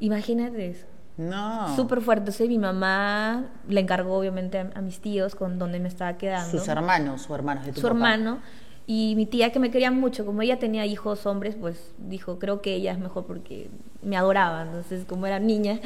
[0.00, 0.86] Imagínate eso.
[1.16, 1.74] No.
[1.74, 2.20] Súper fuerte.
[2.20, 6.50] Entonces mi mamá le encargó obviamente a, a mis tíos con donde me estaba quedando.
[6.58, 7.94] Sus hermanos o hermanos de tu su papá.
[7.94, 8.38] hermano.
[8.86, 12.62] Y mi tía que me quería mucho, como ella tenía hijos hombres, pues dijo, creo
[12.62, 13.68] que ella es mejor porque
[14.02, 15.80] me adoraba, entonces como era niña.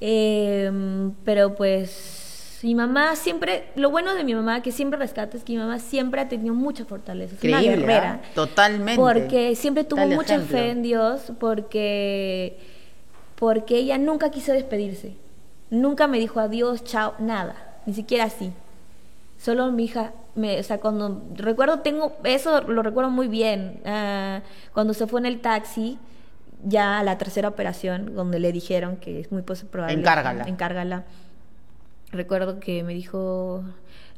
[0.00, 0.70] Eh,
[1.24, 5.52] pero pues mi mamá siempre, lo bueno de mi mamá que siempre rescata es que
[5.54, 8.20] mi mamá siempre ha tenido mucha fortaleza, es una Increíble, guerrera.
[8.22, 8.28] ¿ah?
[8.34, 9.00] Totalmente.
[9.00, 10.58] Porque siempre tuvo mucha ejemplo.
[10.58, 12.58] fe en Dios, porque,
[13.36, 15.16] porque ella nunca quiso despedirse.
[15.70, 17.54] Nunca me dijo adiós, chao, nada,
[17.86, 18.52] ni siquiera así.
[19.38, 23.80] Solo mi hija, me, o sea, cuando recuerdo, tengo, eso lo recuerdo muy bien.
[23.86, 24.40] ah,
[24.74, 25.96] cuando se fue en el taxi,
[26.64, 29.94] ya a la tercera operación, donde le dijeron que es muy probable.
[29.94, 30.44] Encárgala.
[30.44, 31.04] Encárgala.
[32.12, 33.62] Recuerdo que me dijo,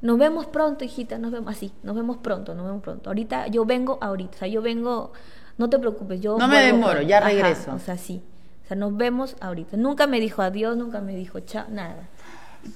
[0.00, 3.10] nos vemos pronto, hijita, nos vemos así, nos vemos pronto, nos vemos pronto.
[3.10, 5.12] Ahorita, yo vengo ahorita, o sea, yo vengo,
[5.58, 7.08] no te preocupes, yo No me demoro, pronto".
[7.08, 7.74] ya Ajá, regreso.
[7.74, 8.22] o sea, sí.
[8.64, 9.76] O sea, nos vemos ahorita.
[9.76, 12.08] Nunca me dijo adiós, nunca me dijo chao, nada.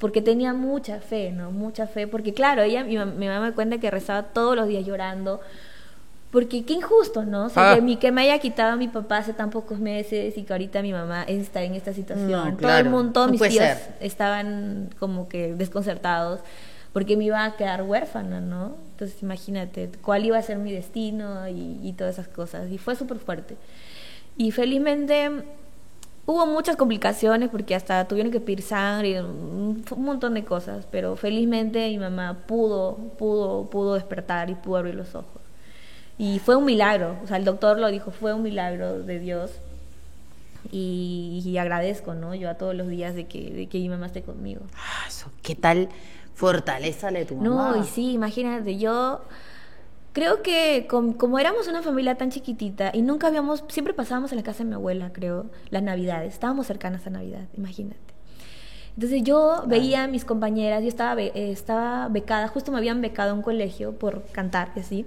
[0.01, 1.53] Porque tenía mucha fe, ¿no?
[1.53, 2.09] Mucha fe.
[2.09, 5.41] Porque claro, ella, mi, mi mamá me cuenta que rezaba todos los días llorando.
[6.31, 7.47] Porque qué injusto, ¿no?
[7.47, 7.75] O sea, Ah.
[7.77, 10.53] que, mi, que me haya quitado a mi papá hace tan pocos meses y que
[10.53, 12.31] ahorita mi mamá está en esta situación.
[12.31, 13.79] No, Todo el mundo, todos no mis tíos ser.
[14.01, 16.41] estaban como que desconcertados
[16.93, 18.75] porque me iba a quedar huérfana, ¿no?
[18.93, 22.71] Entonces imagínate cuál iba a ser mi destino y, y todas esas cosas.
[22.71, 23.57] Y fue súper fuerte.
[24.37, 25.31] Y felizmente
[26.27, 30.87] hubo muchas complicaciones porque hasta tuvieron que pedir sangre y un, un montón de cosas,
[30.91, 35.41] pero felizmente mi mamá pudo, pudo, pudo despertar y pudo abrir los ojos.
[36.19, 39.53] Y fue un milagro, o sea, el doctor lo dijo, fue un milagro de Dios.
[40.73, 42.35] Y, y agradezco, ¿no?
[42.35, 44.63] Yo a todos los días de que, de que mi mamá esté conmigo.
[44.75, 45.89] Ah, eso, ¿Qué tal
[46.35, 47.71] fortaleza de tu mamá?
[47.77, 49.23] No, y sí, imagínate, yo
[50.13, 54.39] Creo que com- como éramos una familia tan chiquitita y nunca habíamos, siempre pasábamos en
[54.39, 56.33] la casa de mi abuela, creo, las navidades.
[56.33, 57.99] Estábamos cercanas a Navidad, imagínate.
[58.95, 63.03] Entonces yo veía a mis compañeras, yo estaba, be- eh, estaba becada, justo me habían
[63.03, 65.05] becado a un colegio por cantar y así.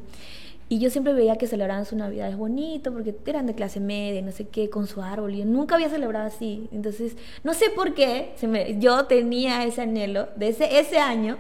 [0.72, 4.22] Y yo siempre veía que celebraban su Navidad es bonito porque eran de clase media
[4.22, 5.34] no sé qué, con su árbol.
[5.34, 6.70] Y yo nunca había celebrado así.
[6.72, 11.38] Entonces, no sé por qué se me- yo tenía ese anhelo de ese, ese año.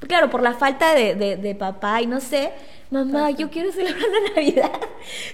[0.00, 2.52] Claro, por la falta de, de- de papá y no sé,
[2.90, 4.72] mamá, yo quiero celebrar la Navidad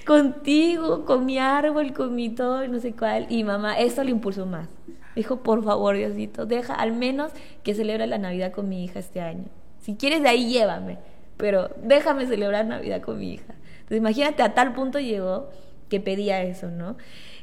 [0.07, 3.27] contigo, con mi árbol, con mi todo, no sé cuál.
[3.29, 4.69] Y mamá, eso le impulsó más.
[5.15, 7.33] Dijo, por favor, Diosito, deja al menos
[7.63, 9.45] que celebre la Navidad con mi hija este año.
[9.81, 10.99] Si quieres de ahí, llévame,
[11.43, 13.53] pero déjame celebrar Navidad con mi hija.
[13.81, 15.51] Entonces, imagínate, a tal punto llegó
[15.89, 16.97] que pedía eso, ¿no?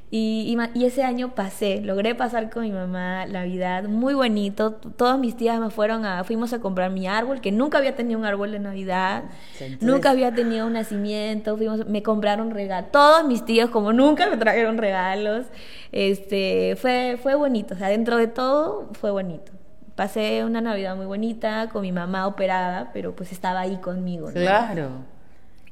[0.09, 4.71] Y, y y ese año pasé, logré pasar con mi mamá Navidad, muy bonito.
[4.75, 7.93] T- Todas mis tías me fueron a, fuimos a comprar mi árbol, que nunca había
[7.95, 9.25] tenido un árbol de Navidad,
[9.59, 12.89] Entonces- nunca había tenido un nacimiento, fuimos, me compraron regalos.
[12.91, 15.45] Todos mis tíos, como nunca, me trajeron regalos.
[15.91, 19.51] Este, fue, fue bonito, o sea, dentro de todo fue bonito.
[19.99, 24.27] Pasé una Navidad muy bonita con mi mamá operada, pero pues estaba ahí conmigo.
[24.27, 24.33] ¿no?
[24.33, 24.91] Claro.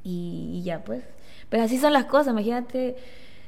[0.03, 1.01] Y, y ya pues.
[1.47, 2.97] Pero así son las cosas, imagínate,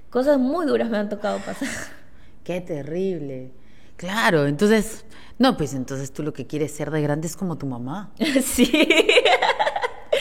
[0.10, 1.68] cosas muy duras me han tocado pasar.
[2.46, 3.52] Qué terrible.
[3.98, 5.04] Claro, entonces,
[5.38, 8.12] no, pues entonces tú lo que quieres ser de grande es como tu mamá.
[8.42, 8.72] sí.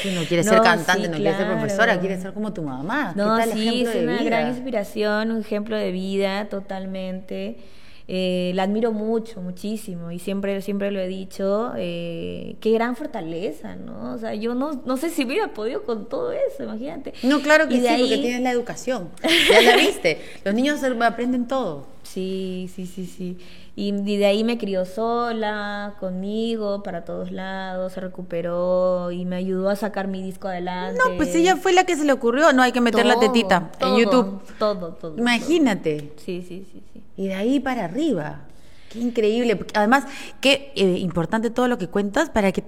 [0.02, 2.64] Si no quieres No, ser cantante, sí, no quieres ser profesora, quieres ser como tu
[2.64, 3.12] mamá.
[3.14, 4.24] No, ¿Qué tal sí, es una vida?
[4.24, 7.58] gran inspiración, un ejemplo de vida totalmente.
[8.10, 13.76] Eh, la admiro mucho, muchísimo, y siempre, siempre lo he dicho, eh, qué gran fortaleza,
[13.76, 14.14] ¿no?
[14.14, 17.12] O sea, yo no, no sé si hubiera podido con todo eso, imagínate.
[17.22, 19.10] No, claro que Y sí, porque tienes la educación.
[19.50, 20.22] Ya la viste.
[20.42, 21.86] Los niños aprenden todo.
[22.02, 23.36] Sí, sí, sí, sí.
[23.80, 29.68] Y, de ahí me crió sola, conmigo, para todos lados, se recuperó y me ayudó
[29.70, 30.98] a sacar mi disco adelante.
[30.98, 32.52] No, pues ella fue la que se le ocurrió.
[32.52, 34.42] No hay que meter la Todo, tetita en YouTube.
[34.58, 35.16] Todo, todo.
[35.16, 36.02] Imagínate.
[36.02, 36.24] todo.
[36.24, 37.02] Sí, sí, sí, sí.
[37.16, 38.40] Y de ahí para arriba.
[38.90, 39.64] Qué increíble.
[39.74, 40.06] Además,
[40.40, 42.64] qué eh, importante todo lo que cuentas para que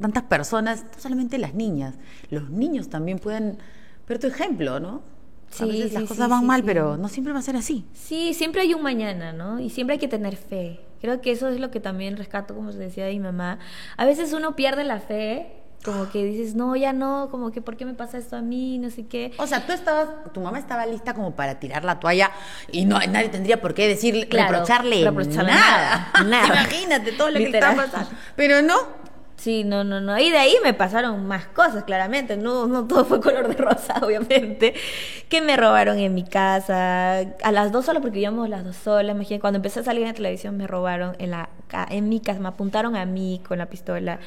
[0.00, 1.96] tantas personas, no solamente las niñas,
[2.30, 3.58] los niños también puedan
[4.06, 5.02] ver tu ejemplo, ¿no?
[5.50, 7.56] A Sí, veces sí, las sí, cosas van mal, pero no siempre va a ser
[7.56, 7.84] así.
[7.94, 9.60] Sí, siempre hay un mañana, ¿no?
[9.60, 10.80] Y siempre hay que tener fe.
[11.00, 13.58] Creo que eso es lo que también rescato, como se decía de mi mamá.
[13.96, 15.52] A veces uno pierde la fe,
[15.84, 18.78] como que dices, no, ya no, como que, ¿por qué me pasa esto a mí?
[18.78, 19.30] No sé qué.
[19.38, 22.32] O sea, tú estabas, tu mamá estaba lista como para tirar la toalla
[22.72, 26.12] y no nadie tendría por qué decirle, Claro, reprocharle, reprocharle nada.
[26.20, 27.78] Imagínate todo lo que Literal.
[27.78, 28.10] está pasando.
[28.34, 28.74] Pero no.
[29.38, 30.18] Sí, no, no, no.
[30.18, 32.36] Y de ahí me pasaron más cosas, claramente.
[32.36, 34.74] No, no todo fue color de rosa, obviamente.
[35.28, 37.20] Que me robaron en mi casa.
[37.20, 39.14] A las dos solas, porque vivíamos las dos solas.
[39.14, 41.50] Imagínate, cuando empecé a salir en la televisión, me robaron en, la,
[41.88, 42.40] en mi casa.
[42.40, 44.18] Me apuntaron a mí con la pistola.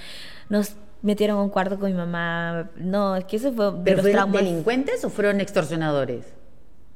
[0.48, 2.70] Nos metieron a un cuarto con mi mamá.
[2.78, 6.26] No, es que eso fue de ¿Pero los fueron delincuentes o fueron extorsionadores?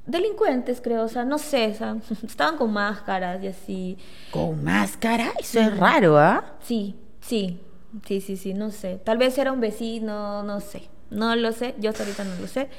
[0.06, 1.04] Delincuentes, creo.
[1.04, 1.67] O sea, no sé.
[1.67, 3.97] O sea, estaban con máscaras y así.
[4.32, 6.54] Con máscara, eso es raro, ¿ah?
[6.62, 7.60] Sí, sí,
[8.05, 8.99] sí, sí, sí, no sé.
[9.03, 10.84] Tal vez era un vecino, no sé.
[11.10, 12.69] No lo sé, yo hasta ahorita no lo sé.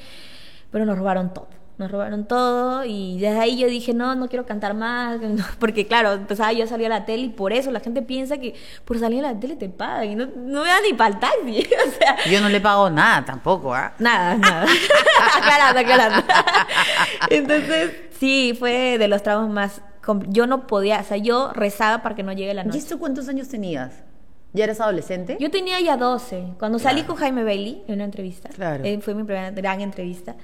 [0.71, 1.47] Pero nos robaron todo.
[1.77, 5.19] Nos robaron todo y desde ahí yo dije, no, no quiero cantar más.
[5.59, 8.37] Porque claro, empezaba yo a salir a la tele y por eso la gente piensa
[8.39, 11.13] que por salir a la tele te pagan y no, no me da ni para
[11.13, 11.67] el taxi.
[11.87, 13.93] O sea, Yo no le pago nada tampoco, ¿ah?
[13.99, 14.65] Nada, nada.
[15.35, 16.23] aclarando, aclarando.
[17.29, 19.81] Entonces, sí, fue de los traumas más...
[20.29, 22.79] Yo no podía, o sea, yo rezaba para que no llegue la ¿Y noche.
[22.79, 23.91] esto cuántos años tenías?
[24.57, 25.37] ¿Ya eres adolescente?
[25.39, 26.53] Yo tenía ya 12.
[26.59, 28.49] Cuando salí con Jaime Bailey en una entrevista.
[28.49, 28.83] Claro.
[28.83, 30.35] eh, fue mi primera gran entrevista.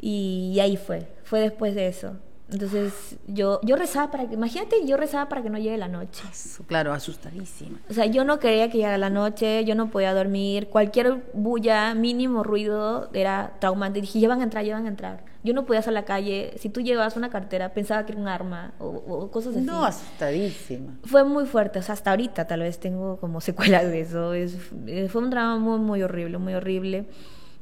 [0.00, 1.08] Y, y ahí fue.
[1.24, 2.16] Fue después de eso.
[2.50, 4.34] Entonces, yo, yo rezaba para que.
[4.34, 6.22] Imagínate, yo rezaba para que no llegue la noche.
[6.66, 7.78] Claro, asustadísima.
[7.90, 10.68] O sea, yo no quería que llegara la noche, yo no podía dormir.
[10.68, 14.00] Cualquier bulla, mínimo ruido era traumante.
[14.00, 15.24] Dije, ya van a entrar, ya van a entrar.
[15.44, 16.54] Yo no podía salir a la calle.
[16.58, 19.64] Si tú llevabas una cartera, pensaba que era un arma o, o cosas así.
[19.64, 20.98] No, asustadísima.
[21.04, 24.34] Fue muy fuerte, o sea, hasta ahorita tal vez tengo como secuelas de eso.
[24.34, 27.06] Es, eh, fue un drama muy, muy horrible, muy horrible.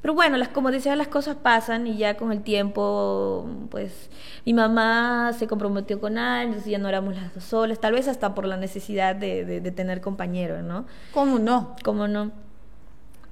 [0.02, 4.08] Pero bueno, las, como decía, las cosas pasan y ya con el tiempo, pues
[4.44, 8.06] mi mamá se comprometió con alguien, entonces ya no éramos las dos solas, tal vez
[8.06, 10.86] hasta por la necesidad de, de, de tener compañeros, ¿no?
[11.12, 11.74] ¿Cómo no?
[11.82, 12.30] ¿Cómo no?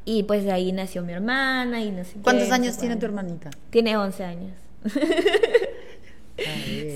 [0.04, 3.50] Y pues de ahí nació mi hermana y no sé ¿Cuántos años tiene tu hermanita?
[3.70, 4.52] Tiene 11 años.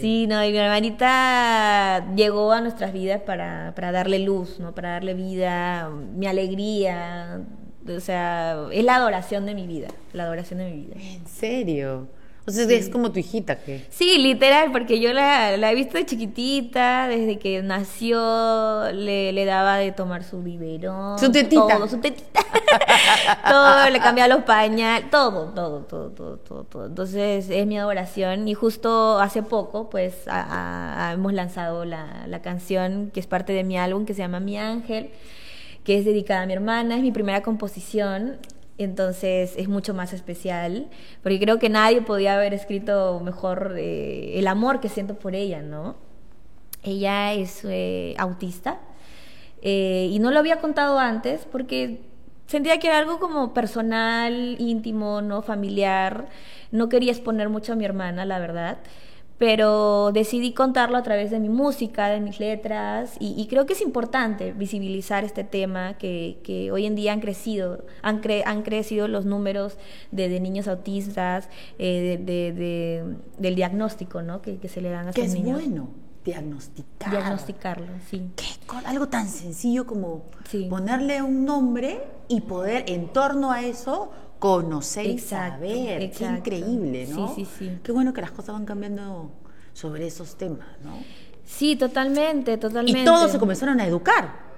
[0.00, 4.74] Sí, no, y mi hermanita llegó a nuestras vidas para, para darle luz, ¿no?
[4.74, 7.40] Para darle vida, mi alegría.
[7.88, 10.96] O sea, es la adoración de mi vida, la adoración de mi vida.
[10.98, 12.08] ¿En serio?
[12.48, 13.84] O sea, es como tu hijita que...
[13.90, 19.44] Sí, literal, porque yo la, la he visto de chiquitita, desde que nació, le, le
[19.44, 21.18] daba de tomar su biberón.
[21.18, 21.76] Su tetita.
[21.76, 22.40] todo, su tetita.
[23.48, 26.86] todo, le cambiaba los pañales, todo, todo, todo, todo, todo, todo.
[26.86, 30.14] Entonces es mi adoración y justo hace poco pues
[31.12, 34.58] hemos lanzado la, la canción que es parte de mi álbum que se llama Mi
[34.58, 35.10] Ángel
[35.84, 38.36] que es dedicada a mi hermana, es mi primera composición
[38.78, 40.88] entonces es mucho más especial,
[41.22, 45.62] porque creo que nadie podía haber escrito mejor eh, el amor que siento por ella,
[45.62, 45.96] ¿no?
[46.84, 48.78] Ella es eh, autista
[49.62, 52.00] eh, y no lo había contado antes porque
[52.46, 55.42] sentía que era algo como personal, íntimo, ¿no?
[55.42, 56.28] Familiar.
[56.70, 58.78] No quería exponer mucho a mi hermana, la verdad
[59.38, 63.80] pero decidí contarlo a través de mi música, de mis letras, y, creo que es
[63.80, 69.24] importante visibilizar este tema que, que hoy en día han crecido, han, han crecido los
[69.24, 69.78] números
[70.10, 71.48] de, de niños autistas,
[71.78, 74.42] eh, de, de, del diagnóstico ¿no?
[74.42, 75.60] que, que se le dan a estos niños.
[75.60, 77.10] es bueno diagnosticar.
[77.10, 78.30] Diagnosticarlo, sí.
[78.36, 78.44] ¿Qué?
[78.84, 80.24] Algo tan sencillo como
[80.68, 86.10] ponerle un nombre y poder en torno a eso conocer y saber.
[86.10, 87.34] Qué increíble, ¿no?
[87.34, 87.78] Sí, sí, sí.
[87.82, 89.30] Qué bueno que las cosas van cambiando
[89.72, 90.98] sobre esos temas, ¿no?
[91.44, 93.00] Sí, totalmente, totalmente.
[93.00, 94.48] Y todos se comenzaron a educar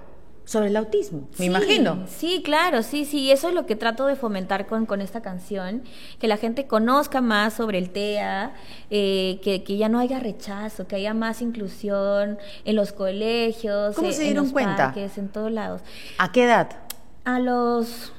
[0.43, 2.05] sobre el autismo, me imagino.
[2.07, 5.83] Sí, claro, sí, sí, eso es lo que trato de fomentar con, con esta canción,
[6.19, 8.53] que la gente conozca más sobre el TEA,
[8.89, 14.09] eh, que, que, ya no haya rechazo, que haya más inclusión en los colegios, ¿Cómo
[14.09, 14.87] eh, se dieron en los cuenta?
[14.87, 15.81] parques, en todos lados.
[16.17, 16.69] ¿A qué edad?
[17.23, 18.11] A los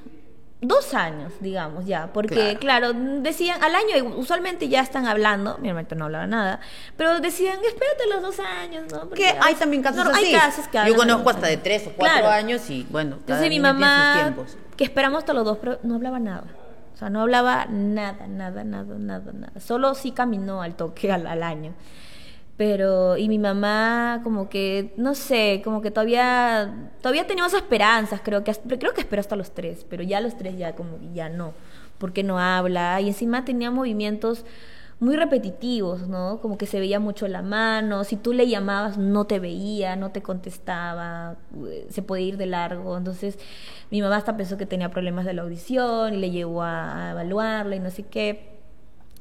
[0.62, 2.92] dos años, digamos, ya, porque claro.
[2.92, 6.60] decían, al año usualmente ya están hablando, mi hermano no hablaba nada,
[6.96, 9.08] pero decían, espérate los dos años, ¿no?
[9.08, 10.26] Porque hay también casos así.
[10.26, 13.58] Hay casos que Yo conozco hasta de tres o cuatro años y bueno, Entonces mi
[13.58, 14.34] mamá,
[14.76, 16.44] que esperamos hasta los dos, pero no hablaba nada.
[16.94, 19.60] O sea, no hablaba nada, nada, nada, nada, nada.
[19.60, 21.74] Solo sí caminó al toque al, al año
[22.62, 28.44] pero y mi mamá como que no sé como que todavía todavía teníamos esperanzas creo
[28.44, 31.54] que creo que esperó hasta los tres pero ya los tres ya como ya no
[31.98, 34.44] porque no habla y encima tenía movimientos
[35.00, 39.24] muy repetitivos no como que se veía mucho la mano si tú le llamabas no
[39.24, 41.38] te veía no te contestaba
[41.88, 43.40] se podía ir de largo entonces
[43.90, 47.10] mi mamá hasta pensó que tenía problemas de la audición y le llevó a, a
[47.10, 48.51] evaluarla y no sé qué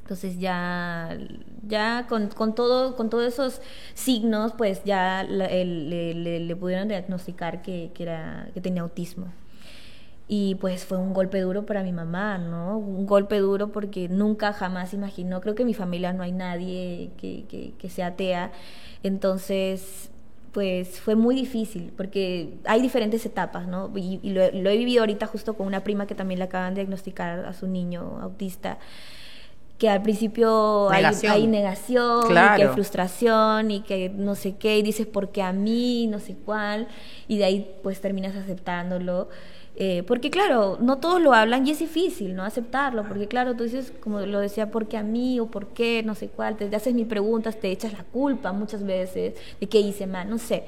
[0.02, 1.18] entonces ya,
[1.66, 3.62] ya con, con, todo, con todos esos
[3.94, 9.28] signos, pues ya le, le, pudieron diagnosticar que, que, era, que tenía autismo.
[10.28, 12.78] Y pues fue un golpe duro para mi mamá, ¿no?
[12.78, 17.12] Un golpe duro porque nunca jamás imaginó, creo que en mi familia no hay nadie
[17.18, 18.52] que, que, que sea atea.
[19.04, 20.10] Entonces,
[20.52, 23.92] pues fue muy difícil porque hay diferentes etapas, ¿no?
[23.96, 26.82] Y, lo, lo, he vivido ahorita justo con una prima que también le acaban de
[26.82, 28.78] diagnosticar a su niño autista
[29.82, 31.02] que al principio hay,
[31.48, 36.06] negación, que hay frustración y que no sé qué, y dices, ¿por qué a mí?
[36.06, 36.88] No sé cuál,
[37.28, 39.30] y de ahí pues terminas aceptándolo.
[39.76, 42.44] Eh, porque claro, no todos lo hablan y es difícil, ¿no?
[42.44, 45.40] Aceptarlo, porque claro, tú dices, como lo decía, ¿por qué a mí?
[45.40, 46.04] o ¿por qué?
[46.04, 49.80] No sé cuál, te haces mis preguntas, te echas la culpa muchas veces de qué
[49.80, 50.66] hice mal, no sé.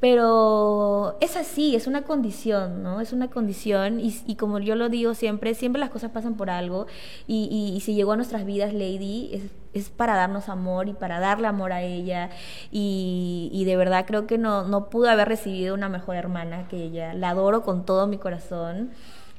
[0.00, 3.00] Pero es así, es una condición, ¿no?
[3.00, 6.86] Es una condición y, como yo lo digo siempre, siempre las cosas pasan por algo
[7.26, 11.20] y, y, si llegó a nuestras vidas Lady es, es, para darnos amor y para
[11.20, 12.28] darle amor a ella
[12.70, 16.76] y, y de verdad creo que no, no pude haber recibido una mejor hermana que
[16.76, 17.14] ella.
[17.14, 18.90] La adoro con todo mi corazón.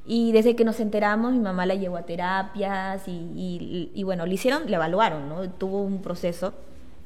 [0.08, 4.26] Y desde que nos enteramos, mi mamá la llevó a terapias y, y, y, bueno,
[4.28, 5.50] le hicieron, le evaluaron, ¿no?
[5.50, 6.54] Tuvo un proceso.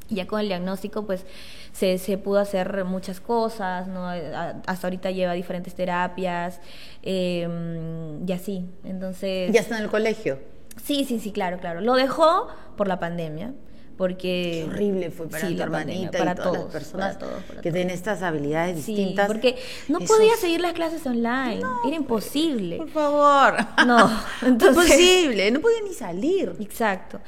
[0.09, 1.25] Y ya con el diagnóstico, pues
[1.71, 4.07] se, se pudo hacer muchas cosas, ¿no?
[4.07, 6.59] Hasta ahorita lleva diferentes terapias
[7.03, 8.65] em, y así.
[8.83, 9.51] Entonces...
[9.51, 10.39] ¿Ya está en el colegio?
[10.83, 11.81] Sí, sí, sí, claro, claro.
[11.81, 13.53] Lo dejó por la pandemia
[13.99, 17.17] porque Qué horrible fue para tu hermanita para y todas todos, las personas
[17.61, 19.27] que tienen estas habilidades distintas.
[19.27, 19.57] porque
[19.89, 22.77] no podía seguir las clases online, era imposible.
[22.77, 23.57] Por favor.
[23.85, 24.09] No,
[24.41, 26.55] entonces imposible, no podía ni salir.
[26.61, 27.19] Exacto.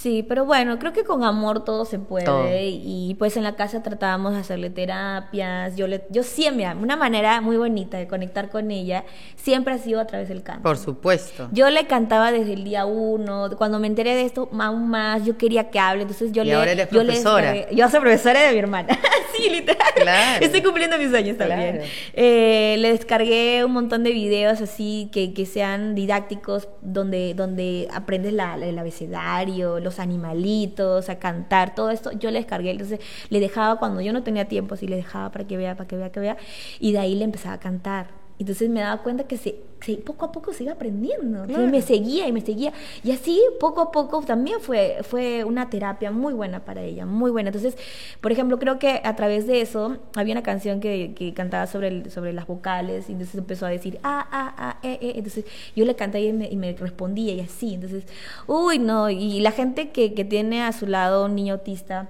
[0.00, 3.82] Sí, pero bueno, creo que con amor todo se puede y pues en la casa
[3.82, 5.76] tratábamos de hacerle terapias.
[5.76, 9.04] Yo le, yo siempre, una manera muy bonita de conectar con ella
[9.36, 10.62] siempre ha sido a través del canto.
[10.62, 11.50] Por supuesto.
[11.52, 13.50] Yo le cantaba desde el día uno.
[13.58, 16.02] Cuando me enteré de esto, aún más, yo quería que hable.
[16.02, 16.54] Entonces yo y le.
[16.54, 17.52] Ahora eres yo profesora.
[17.52, 18.98] Le, yo soy profesora de mi hermana.
[19.36, 19.92] sí, literal.
[19.96, 20.44] Claro.
[20.46, 21.82] Estoy cumpliendo mis años también.
[22.14, 28.32] Eh, le descargué un montón de videos así que, que sean didácticos, donde, donde aprendes
[28.32, 33.78] la, el abecedario, los animalitos, a cantar, todo esto, yo le descargué, entonces le dejaba
[33.78, 36.20] cuando yo no tenía tiempo, así le dejaba para que vea, para que vea, que
[36.20, 36.36] vea,
[36.78, 40.24] y de ahí le empezaba a cantar Entonces me daba cuenta que se, se- poco
[40.24, 41.40] a poco se iba aprendiendo.
[41.44, 42.72] Entonces me seguía y me seguía.
[43.04, 47.30] Y así, poco a poco, también fue, fue una terapia muy buena para ella, muy
[47.30, 47.50] buena.
[47.50, 47.76] Entonces,
[48.20, 51.88] por ejemplo, creo que a través de eso, había una canción que, que cantaba sobre,
[51.88, 55.12] el- sobre las vocales, y entonces empezó a decir, ah, ah, ah, eh, eh.
[55.16, 55.44] Entonces
[55.76, 57.74] yo le canté y me, y me respondía y así.
[57.74, 58.04] Entonces,
[58.46, 59.10] uy, no.
[59.10, 62.08] Y la gente que, que tiene a su lado un niño autista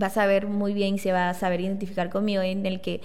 [0.00, 3.00] va a saber muy bien y se va a saber identificar conmigo en el que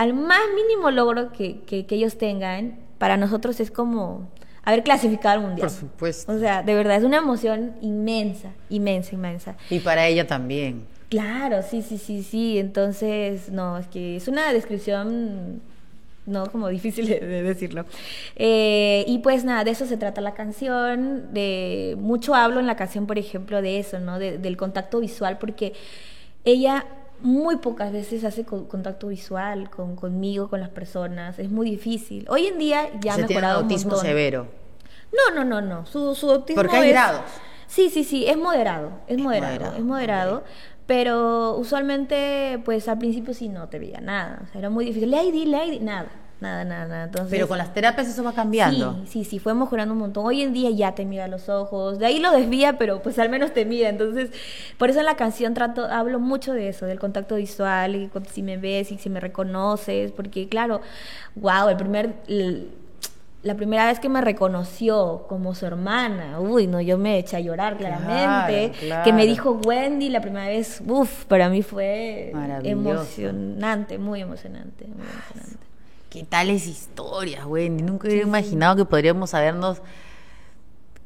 [0.00, 4.28] al más mínimo logro que, que, que ellos tengan, para nosotros es como
[4.62, 5.68] haber clasificado al mundial.
[5.68, 6.32] Por supuesto.
[6.32, 9.56] O sea, de verdad, es una emoción inmensa, inmensa, inmensa.
[9.68, 10.84] Y para ella también.
[11.10, 12.58] Claro, sí, sí, sí, sí.
[12.58, 15.60] Entonces, no, es que es una descripción,
[16.26, 17.84] no, como difícil de, de decirlo.
[18.36, 21.32] Eh, y pues nada, de eso se trata la canción.
[21.34, 24.18] De mucho hablo en la canción, por ejemplo, de eso, ¿no?
[24.18, 25.72] De- del contacto visual, porque
[26.44, 26.86] ella
[27.22, 31.38] muy pocas veces hace co- contacto visual con, conmigo, con las personas.
[31.38, 32.26] Es muy difícil.
[32.28, 34.06] Hoy en día ya ha tiene un mejorado un autismo montón.
[34.06, 34.46] severo.
[35.12, 35.86] No, no, no, no.
[35.86, 37.22] Su, su autismo Porque hay es- grados.
[37.66, 40.44] Sí, sí, sí, es moderado, es Es moderado, moderado, es moderado.
[40.86, 44.40] Pero usualmente, pues al principio sí no te veía nada.
[44.42, 45.10] O sea, era muy difícil.
[45.10, 46.08] Lady, lady, nada,
[46.40, 47.04] nada, nada, nada.
[47.04, 48.94] Entonces, Pero con las terapias eso va cambiando.
[49.04, 50.26] Sí, sí, sí, fue mejorando un montón.
[50.26, 53.28] Hoy en día ya te mira los ojos, de ahí lo desvía, pero pues al
[53.28, 53.88] menos te mira.
[53.88, 54.30] Entonces,
[54.78, 58.42] por eso en la canción trato, hablo mucho de eso, del contacto visual, y si
[58.42, 60.80] me ves y si me reconoces, porque claro,
[61.36, 62.70] wow, el primer, el-
[63.42, 67.40] la primera vez que me reconoció como su hermana, uy, no, yo me eché a
[67.40, 68.72] llorar claramente.
[68.78, 72.32] Claro, Que me dijo Wendy la primera vez, uff, para mí fue
[72.68, 75.69] emocionante, muy emocionante, muy emocionante.
[76.10, 77.70] ¿Qué tales historias, güey?
[77.70, 79.78] Nunca hubiera imaginado que podríamos habernos.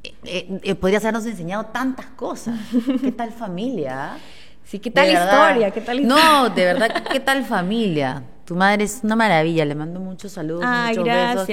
[0.03, 2.59] eh, eh, eh, podrías habernos enseñado tantas cosas.
[3.01, 4.17] ¿Qué tal familia?
[4.65, 5.49] Sí, ¿qué De tal verdad.
[5.51, 5.71] historia?
[5.71, 8.23] ¿Qué tal No, de verdad, ¿qué tal familia?
[8.45, 11.47] Tu madre es una maravilla, le mando muchos saludos, Ay, muchos gracias.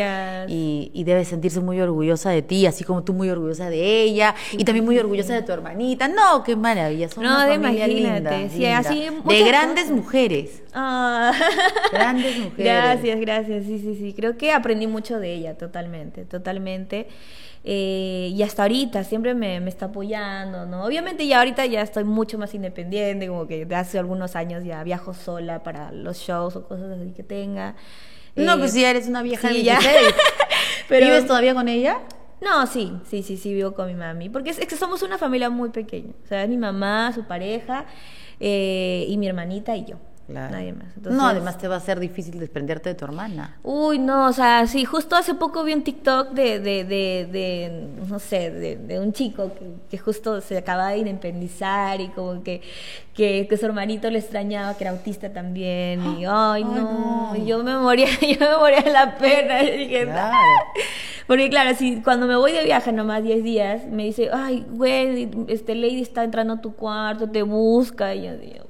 [0.45, 0.51] besos.
[0.51, 4.35] Y, y debe sentirse muy orgullosa de ti, así como tú muy orgullosa de ella,
[4.51, 6.09] y también muy orgullosa de tu hermanita.
[6.09, 8.77] No, qué maravilla, son No, una de- familia linda, sí, linda.
[8.79, 9.97] así de grandes cosas.
[9.97, 10.63] mujeres.
[10.73, 11.31] Ah.
[11.91, 12.57] Grandes mujeres.
[12.65, 13.65] Gracias, gracias.
[13.65, 14.13] Sí, sí, sí.
[14.13, 17.07] Creo que aprendí mucho de ella, totalmente, totalmente.
[17.63, 20.83] Eh, y hasta ahorita siempre me, me está apoyando, ¿no?
[20.83, 24.83] Obviamente ya ahorita ya estoy mucho más independiente, como que de hace algunos años ya
[24.83, 27.75] viajo sola para los shows o cosas así que tenga.
[28.35, 29.79] No, Eh, pues si ya eres una vieja sí, de ya.
[29.79, 30.15] 26.
[30.89, 31.99] Pero- ¿Vives todavía con ella?
[32.41, 34.29] No, sí, sí, sí, sí, vivo con mi mami.
[34.29, 36.13] Porque es, es que somos una familia muy pequeña.
[36.23, 37.85] O sea, es mi mamá, su pareja,
[38.39, 39.97] eh, y mi hermanita y yo.
[40.31, 40.51] Claro.
[40.51, 40.87] Nadie más.
[41.01, 43.57] No, además te va a ser difícil desprenderte de tu hermana.
[43.63, 47.87] Uy, no, o sea, sí, justo hace poco vi un TikTok de, de, de, de,
[48.07, 52.43] no sé, de, de un chico que, que justo se acaba de independizar y como
[52.43, 52.61] que,
[53.13, 57.77] que, que su hermanito le extrañaba, que era autista también, y ay, no, yo me
[57.77, 60.37] moría, yo me moría de la pena, y dije, Claro.
[61.27, 65.29] porque claro, si cuando me voy de viaje nomás 10 días, me dice, ay, güey,
[65.47, 68.65] este Lady está entrando a tu cuarto, te busca, y yo digo...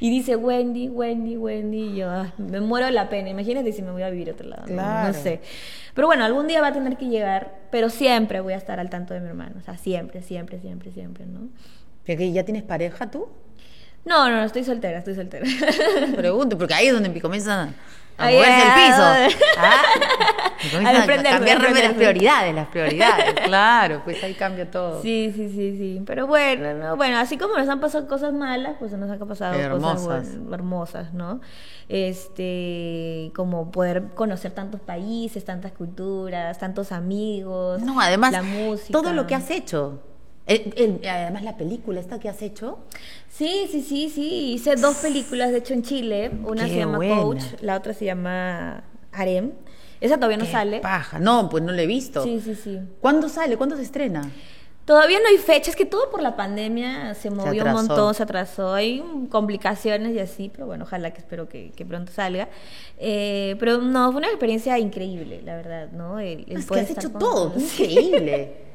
[0.00, 3.28] Y dice Wendy, Wendy, Wendy, y yo ay, me muero de la pena.
[3.28, 4.62] Imagínate si me voy a vivir a otro lado.
[4.62, 4.74] ¿no?
[4.74, 5.08] Claro.
[5.08, 5.40] No sé.
[5.94, 8.90] Pero bueno, algún día va a tener que llegar, pero siempre voy a estar al
[8.90, 9.56] tanto de mi hermano.
[9.58, 11.48] O sea, siempre, siempre, siempre, siempre, ¿no?
[12.04, 13.28] ¿Que ¿Ya tienes pareja tú?
[14.04, 15.46] No, no, no, estoy soltera, estoy soltera.
[16.16, 17.74] Pregunto, porque ahí es donde comienzan
[18.18, 19.38] a Ahí, moverse el ah, piso.
[19.58, 19.82] ¿Ah?
[20.88, 23.34] A cambiar las prioridades, las prioridades.
[23.48, 25.00] Claro, pues ahí cambia todo.
[25.00, 26.02] Sí, sí, sí, sí.
[26.04, 29.52] Pero bueno, no, bueno, así como nos han pasado cosas malas, pues nos han pasado
[29.54, 30.36] cosas Hermosas.
[30.38, 31.40] buen- hermosas, ¿no?
[31.88, 37.80] Este, como poder conocer tantos países, tantas culturas, tantos amigos.
[37.82, 38.92] No, además, la música.
[38.92, 40.00] todo lo que has hecho.
[40.48, 42.78] El- el- además, la película esta que has hecho.
[43.30, 44.52] Sí, sí, sí, sí.
[44.54, 46.30] Hice dos películas, de hecho, en Chile.
[46.44, 47.16] Una Qué se llama buena.
[47.22, 48.82] Coach, la otra se llama
[49.12, 49.52] Harem.
[50.00, 50.80] Esa todavía no Qué sale.
[50.80, 51.18] Paja.
[51.18, 52.22] No, pues no la he visto.
[52.24, 52.80] Sí, sí, sí.
[53.00, 53.56] ¿Cuándo sale?
[53.56, 54.22] ¿Cuándo se estrena?
[54.84, 58.22] Todavía no hay fecha, es que todo por la pandemia se movió un montón, se
[58.22, 62.48] atrasó, hay complicaciones y así, pero bueno, ojalá que espero que, que pronto salga.
[62.96, 66.18] Eh, pero no, fue una experiencia increíble, la verdad, ¿no?
[66.20, 67.52] El- el Es que has hecho todo.
[67.58, 68.62] Increíble.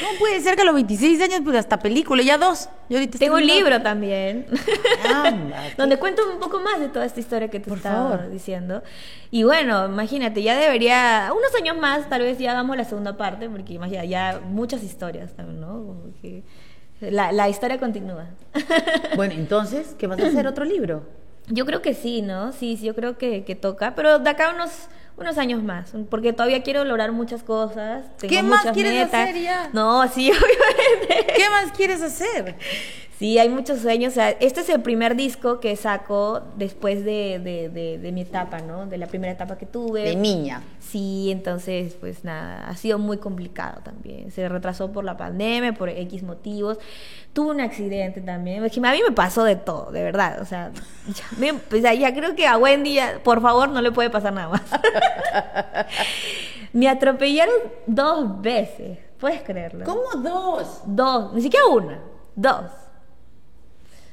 [0.00, 2.68] ¿Cómo puede ser que a los 26 años, pues hasta película, ya dos?
[2.88, 4.46] Yo ahorita Tengo un libro también,
[5.02, 8.30] qué- donde cuento un poco más de toda esta historia que te Por estaba favor.
[8.30, 8.82] diciendo.
[9.30, 13.48] Y bueno, imagínate, ya debería, unos años más, tal vez ya hagamos la segunda parte,
[13.48, 15.68] porque imagínate, ya muchas historias también, ¿no?
[15.68, 16.42] Como que
[17.00, 18.26] la, la historia continúa.
[19.16, 20.46] Bueno, entonces, ¿qué vas a hacer?
[20.46, 21.02] ¿Otro libro?
[21.48, 22.52] Yo creo que sí, ¿no?
[22.52, 25.92] Sí, sí, yo creo que, que toca, pero de acá a unos, unos años más,
[26.10, 28.04] porque todavía quiero lograr muchas cosas.
[28.18, 29.28] Tengo ¿Qué más muchas quieres metas.
[29.28, 29.70] hacer ya?
[29.72, 31.32] No, sí, obviamente.
[31.34, 32.56] ¿Qué más quieres hacer?
[33.18, 34.12] Sí, hay muchos sueños.
[34.12, 38.20] O sea, este es el primer disco que saco después de, de, de, de mi
[38.20, 38.84] etapa, ¿no?
[38.86, 40.02] De la primera etapa que tuve.
[40.02, 40.62] De niña.
[40.80, 44.30] Sí, entonces, pues nada, ha sido muy complicado también.
[44.32, 46.78] Se retrasó por la pandemia, por X motivos.
[47.32, 48.62] Tuve un accidente también.
[48.62, 50.42] A mí me pasó de todo, de verdad.
[50.42, 50.70] O sea,
[51.08, 54.34] ya, me- pues, ya creo que a Wendy, ya, por favor, no le puede pasar
[54.34, 54.62] nada más.
[56.72, 57.54] me atropellaron
[57.86, 58.98] dos veces.
[59.18, 59.84] ¿Puedes creerlo?
[59.86, 60.82] ¿Cómo dos?
[60.84, 61.98] Dos, ni siquiera una,
[62.34, 62.64] dos.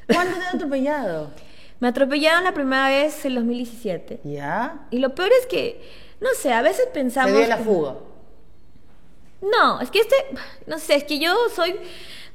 [0.08, 1.32] ¿Cuándo te han atropellado?
[1.80, 4.22] Me atropellaron la primera vez en 2017.
[4.24, 4.86] ¿Ya?
[4.92, 5.82] Y lo peor es que,
[6.22, 7.32] no sé, a veces pensamos...
[7.32, 7.96] Se dio la que- fuga.
[9.42, 10.16] No, es que este,
[10.68, 11.76] no sé, es que yo soy,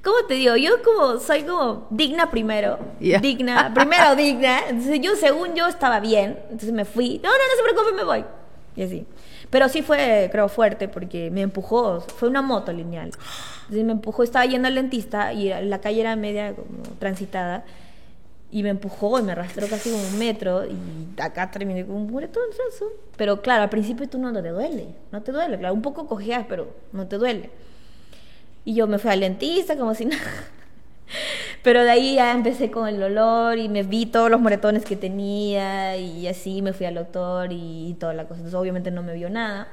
[0.05, 0.57] ¿cómo te digo?
[0.57, 3.19] Yo como, soy como digna primero, Ya.
[3.19, 7.57] digna, primero digna, entonces yo según yo estaba bien, entonces me fui, no, no, no
[7.57, 8.25] se preocupe, me voy,
[8.77, 9.07] y así.
[9.51, 13.11] Pero sí fue, creo, fuerte porque me empujó, fue una moto lineal.
[13.63, 17.65] Entonces me empujó, estaba yendo al dentista y la calle era media como transitada
[18.51, 22.11] y me empujó y me arrastró casi como un metro y acá terminé con un
[22.11, 22.93] moretón, ¿sabes?
[23.17, 26.47] Pero claro, al principio tú no te duele, no te duele, claro, un poco cojeas,
[26.49, 27.51] pero no te duele.
[28.65, 30.23] Y yo me fui al dentista como si nada.
[31.63, 34.97] Pero de ahí ya empecé con el olor y me vi todos los moretones que
[34.97, 38.37] tenía y así me fui al doctor y, toda la cosa.
[38.37, 39.69] Entonces obviamente no me vio nada.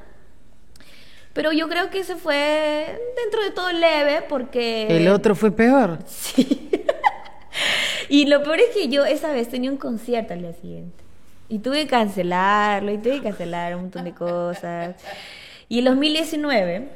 [1.33, 4.87] Pero yo creo que ese fue dentro de todo leve porque...
[4.89, 5.99] El otro fue peor.
[6.07, 6.69] Sí.
[8.09, 11.03] y lo peor es que yo esa vez tenía un concierto al día siguiente.
[11.47, 14.95] Y tuve que cancelarlo, y tuve que cancelar un montón de cosas.
[15.69, 16.89] Y en 2019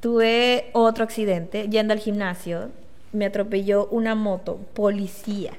[0.00, 2.70] tuve otro accidente yendo al gimnasio.
[3.18, 5.50] Me atropelló una moto, policía.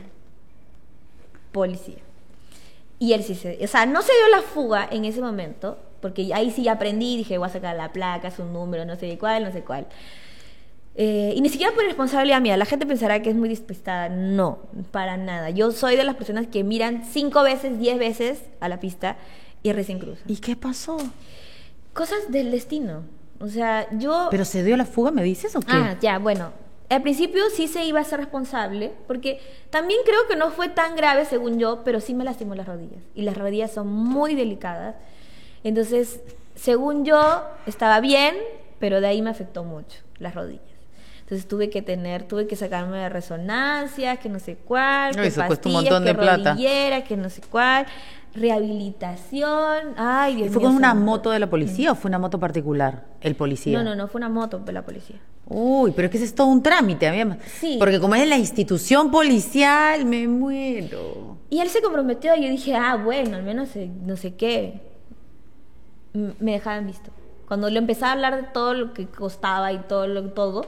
[1.51, 1.97] Policía.
[2.99, 3.59] Y él sí se...
[3.61, 7.37] O sea, no se dio la fuga en ese momento, porque ahí sí aprendí, dije,
[7.37, 9.87] voy a sacar la placa, su número, no sé de cuál, no sé cuál.
[10.95, 14.07] Eh, y ni siquiera por responsabilidad mía, la gente pensará que es muy despistada.
[14.07, 14.59] No,
[14.91, 15.49] para nada.
[15.49, 19.17] Yo soy de las personas que miran cinco veces, diez veces a la pista
[19.63, 20.23] y recién cruzan.
[20.27, 20.97] ¿Y qué pasó?
[21.91, 23.03] Cosas del destino.
[23.41, 24.29] O sea, yo...
[24.31, 25.73] ¿Pero se dio la fuga, me dices o qué?
[25.73, 26.53] Ah, ya, bueno.
[26.89, 30.95] Al principio sí se iba a ser responsable, porque también creo que no fue tan
[30.95, 33.03] grave según yo, pero sí me lastimó las rodillas.
[33.13, 34.95] Y las rodillas son muy delicadas.
[35.63, 36.21] Entonces,
[36.55, 38.35] según yo, estaba bien,
[38.79, 40.63] pero de ahí me afectó mucho las rodillas.
[41.21, 45.35] Entonces tuve que tener, tuve que sacarme de resonancia, que no sé cuál, que un
[45.35, 46.53] pastillas, montón de que plata.
[46.53, 47.85] rodillera, que no sé cuál,
[48.35, 49.93] rehabilitación.
[49.97, 51.05] Ay, Dios ¿Y fue mío, con una santo.
[51.05, 53.05] moto de la policía o fue una moto particular?
[53.21, 53.77] El policía.
[53.77, 55.17] No, no, no, fue una moto de la policía.
[55.47, 57.77] Uy, pero es que ese es todo un trámite, a mí- Sí.
[57.79, 61.37] Porque como es la institución policial, me muero.
[61.49, 64.81] Y él se comprometió y yo dije, ah, bueno, al menos eh, no sé qué.
[66.13, 67.11] Me dejaban visto.
[67.47, 70.65] Cuando le empezaba a hablar de todo lo que costaba y todo lo todo,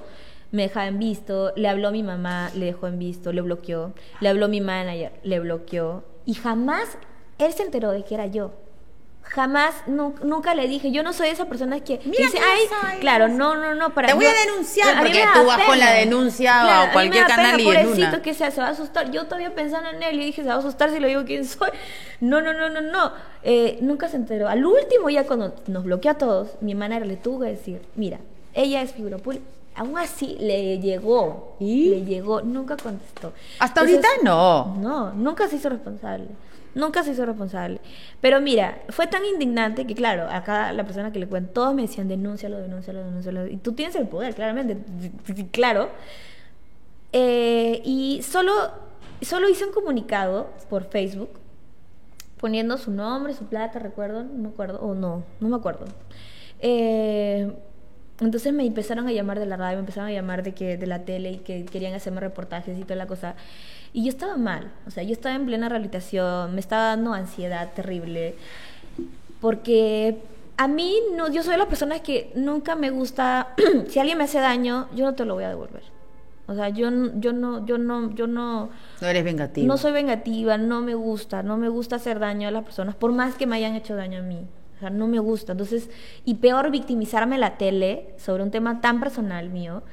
[0.52, 1.54] me dejaba en visto.
[1.56, 3.94] Le habló mi mamá, le dejó en visto, le bloqueó.
[4.20, 6.04] Le habló mi manager, le bloqueó.
[6.26, 6.98] Y jamás
[7.46, 8.52] él se enteró de que era yo.
[9.24, 13.30] Jamás, nu- nunca le dije, yo no soy esa persona que Mira dice, ay, claro,
[13.30, 15.80] no no, no, para Te voy yo- a denunciar, mí porque me tú vas con
[15.80, 18.22] la denuncia a Claro, mí cualquier me da canal pena, y en pobrecito una.
[18.24, 19.12] que sea, se va a asustar.
[19.12, 21.46] Yo todavía pensando en él y dije, se va a asustar si le digo quién
[21.46, 21.70] soy.
[22.20, 23.12] No, no, no, no, no.
[23.44, 24.50] Eh, nunca se enteró.
[24.50, 28.20] Al último, ya cuando nos bloqueó a todos, mi manager le tuvo que decir, mira,
[28.54, 29.46] ella es figura pública.
[29.76, 31.56] Aún así le llegó.
[31.60, 31.90] ¿Y?
[31.92, 33.32] Le llegó, nunca contestó.
[33.60, 34.76] Hasta Entonces, ahorita no.
[34.82, 36.26] no, nunca se hizo responsable.
[36.74, 37.82] Nunca se hizo responsable.
[38.22, 41.84] Pero mira, fue tan indignante que, claro, acá la persona que le cuento, todos me
[41.84, 43.48] decían, denúncialo, denúncialo, denúncialo.
[43.48, 44.78] Y tú tienes el poder, claramente.
[45.52, 45.90] Claro.
[47.14, 48.54] Eh, y solo,
[49.22, 51.30] solo hice un comunicado por Facebook
[52.40, 55.86] poniendo su nombre, su placa, recuerdo, no me acuerdo, o no, no me acuerdo.
[56.60, 57.52] Eh,
[58.20, 60.88] entonces me empezaron a llamar de la radio, me empezaron a llamar de que de
[60.88, 63.36] la tele y que querían hacerme reportajes y toda la cosa.
[63.94, 67.72] Y yo estaba mal, o sea, yo estaba en plena rehabilitación, me estaba dando ansiedad
[67.74, 68.36] terrible,
[69.42, 70.18] porque
[70.58, 73.54] a mí no, yo soy de las personas que nunca me gusta,
[73.90, 75.84] si alguien me hace daño, yo no te lo voy a devolver.
[76.48, 78.70] O sea, yo, yo no, yo no, yo no,
[79.00, 79.68] No eres vengativo.
[79.68, 83.12] no soy vengativa, no me gusta, no me gusta hacer daño a las personas, por
[83.12, 84.46] más que me hayan hecho daño a mí.
[84.76, 85.52] O sea, no me gusta.
[85.52, 85.90] Entonces,
[86.26, 89.84] y peor victimizarme la tele sobre un tema tan personal mío.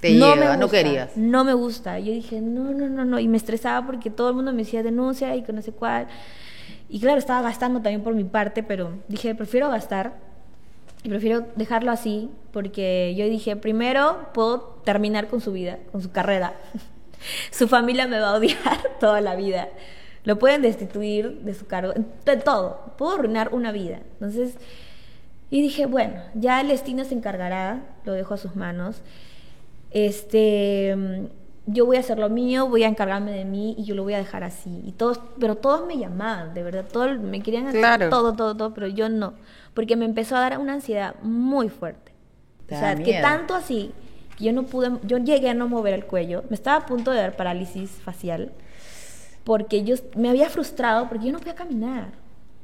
[0.00, 1.16] Te no llega, me no gusta, querías.
[1.16, 1.98] No me gusta.
[1.98, 3.18] Yo dije, no, no, no, no.
[3.18, 6.06] Y me estresaba porque todo el mundo me decía denuncia y que no sé cuál.
[6.88, 10.14] Y claro, estaba gastando también por mi parte, pero dije, prefiero gastar
[11.02, 16.10] y prefiero dejarlo así porque yo dije, primero puedo terminar con su vida, con su
[16.10, 16.54] carrera.
[17.50, 19.68] su familia me va a odiar toda la vida.
[20.24, 21.92] Lo pueden destituir de su cargo,
[22.24, 22.94] de todo.
[22.98, 24.00] Puedo arruinar una vida.
[24.14, 24.56] Entonces,
[25.50, 29.02] y dije, bueno, ya el destino se encargará, lo dejo a sus manos.
[29.96, 30.94] Este,
[31.64, 34.12] yo voy a hacer lo mío, voy a encargarme de mí y yo lo voy
[34.12, 34.82] a dejar así.
[34.84, 38.10] Y todos, pero todos me llamaban, de verdad, todos me querían hacer Claro.
[38.10, 39.32] todo, todo, todo, pero yo no,
[39.72, 42.12] porque me empezó a dar una ansiedad muy fuerte.
[42.66, 43.90] Te o sea, que tanto así,
[44.36, 47.10] que yo no pude, yo llegué a no mover el cuello, me estaba a punto
[47.10, 48.52] de dar parálisis facial,
[49.44, 52.08] porque yo me había frustrado porque yo no podía caminar.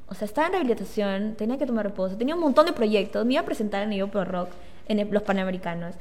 [0.07, 3.33] O sea, estaba en rehabilitación, tenía que tomar reposo, tenía un montón de proyectos, me
[3.33, 4.51] iba a presentar en el Pro Rock,
[4.87, 5.95] en el- los Panamericanos.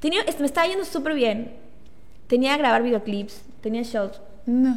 [0.00, 1.52] Tenía, me estaba yendo súper bien,
[2.28, 4.20] tenía que grabar videoclips, tenía shows.
[4.46, 4.76] No.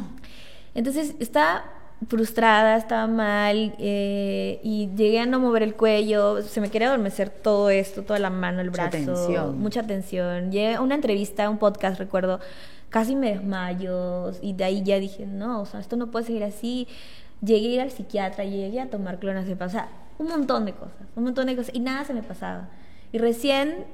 [0.74, 1.64] Entonces estaba
[2.08, 7.30] frustrada, estaba mal eh, y llegué a no mover el cuello, se me quería adormecer
[7.30, 9.60] todo esto, toda la mano, el Mucha brazo, tensión.
[9.60, 10.52] mucha tensión.
[10.52, 12.40] Llegué a una entrevista, un podcast, recuerdo,
[12.90, 16.44] casi me desmayo y de ahí ya dije, no, o sea, esto no puede seguir
[16.44, 16.88] así.
[17.44, 20.96] Llegué a ir al psiquiatra, llegué a tomar clonazepam, o sea, un montón de cosas,
[21.16, 22.70] un montón de cosas y nada se me pasaba.
[23.12, 23.86] Y recién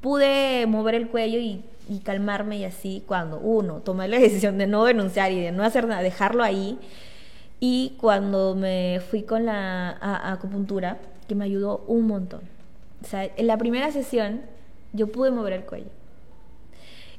[0.00, 4.66] pude mover el cuello y, y calmarme y así cuando uno tomé la decisión de
[4.66, 6.78] no denunciar y de no hacer nada, dejarlo ahí.
[7.60, 12.40] Y cuando me fui con la a- a acupuntura, que me ayudó un montón.
[13.02, 14.40] O sea, en la primera sesión
[14.92, 15.90] yo pude mover el cuello.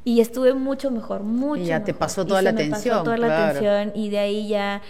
[0.03, 1.99] Y estuve mucho mejor, mucho Y ya te mejor.
[1.99, 3.51] pasó Y toda se la me pasó tensión, toda la claro.
[3.59, 4.81] tensión y de ahí ya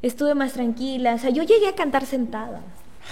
[0.00, 1.14] estuve más tranquila.
[1.14, 2.62] O sea, yo llegué a cantar sentada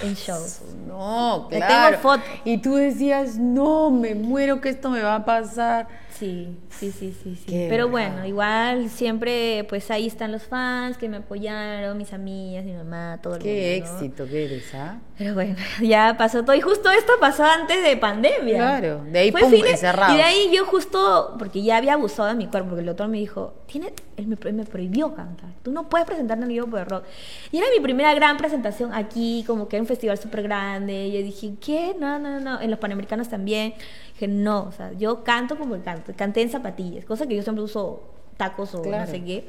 [0.02, 0.60] en shows.
[0.86, 2.22] No, Le tengo claro.
[2.44, 5.88] Y tú decías, no, me muero que esto me va a pasar.
[6.18, 7.44] Sí, sí, sí, sí, sí.
[7.46, 12.64] Qué Pero bueno, igual siempre, pues ahí están los fans que me apoyaron, mis amigas,
[12.64, 13.92] mi mamá, todo el Qué mundo.
[13.92, 14.00] ¿no?
[14.00, 14.98] éxito que eres, ¿ah?
[15.16, 16.56] Pero bueno, ya pasó todo.
[16.56, 18.56] Y justo esto pasó antes de pandemia.
[18.56, 20.14] Claro, de ahí, Fue pum, fines- encerrados.
[20.14, 23.06] Y de ahí yo justo, porque ya había abusado de mi cuerpo, porque el doctor
[23.08, 25.50] me dijo, Tiene, él me, me prohibió cantar.
[25.62, 27.04] Tú no puedes presentarte en el Vivo de Rock.
[27.52, 31.06] Y era mi primera gran presentación aquí, como que era un festival súper grande.
[31.06, 31.94] Y yo dije, ¿qué?
[31.98, 32.60] No, no, no.
[32.60, 33.74] En los Panamericanos también.
[34.18, 36.12] Dije, no, o sea, yo canto como canto.
[36.16, 38.02] Canté en zapatillas, cosa que yo siempre uso
[38.36, 39.04] tacos o Claro.
[39.06, 39.48] no sé qué.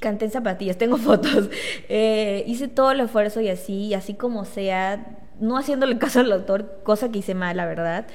[0.00, 1.48] Canté en zapatillas, tengo fotos.
[1.88, 6.28] Eh, hice todo el esfuerzo y así, y así como sea, no haciéndole caso al
[6.28, 8.06] doctor, cosa que hice mal, la verdad.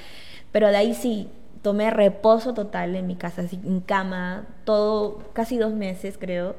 [0.52, 1.28] Pero de ahí sí,
[1.62, 6.54] tomé reposo total en mi casa, así, en cama, todo, casi dos meses creo,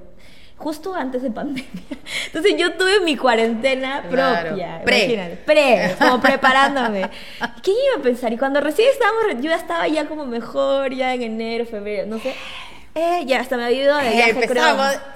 [0.58, 1.64] justo antes de pandemia.
[2.28, 4.48] Entonces yo tuve mi cuarentena Claro.
[4.50, 4.98] propia, Pre.
[5.06, 7.10] imagínate, pre, como preparándome.
[7.64, 8.34] ¿Qué iba a pensar?
[8.34, 12.20] Y cuando recién estábamos, yo ya estaba ya como mejor, ya en enero, febrero, no
[12.20, 12.34] sé.
[12.96, 14.68] Eh, ya hasta me había ido de Eh, viaje, creo.
[14.68, 14.98] empezamos.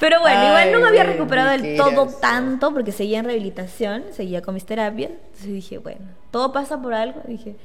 [0.00, 4.04] Pero bueno, igual no me había Ay, recuperado del todo tanto porque seguía en rehabilitación,
[4.12, 5.10] seguía con mis terapias.
[5.10, 6.00] Entonces dije, bueno,
[6.30, 7.20] todo pasa por algo.
[7.26, 7.56] Dije,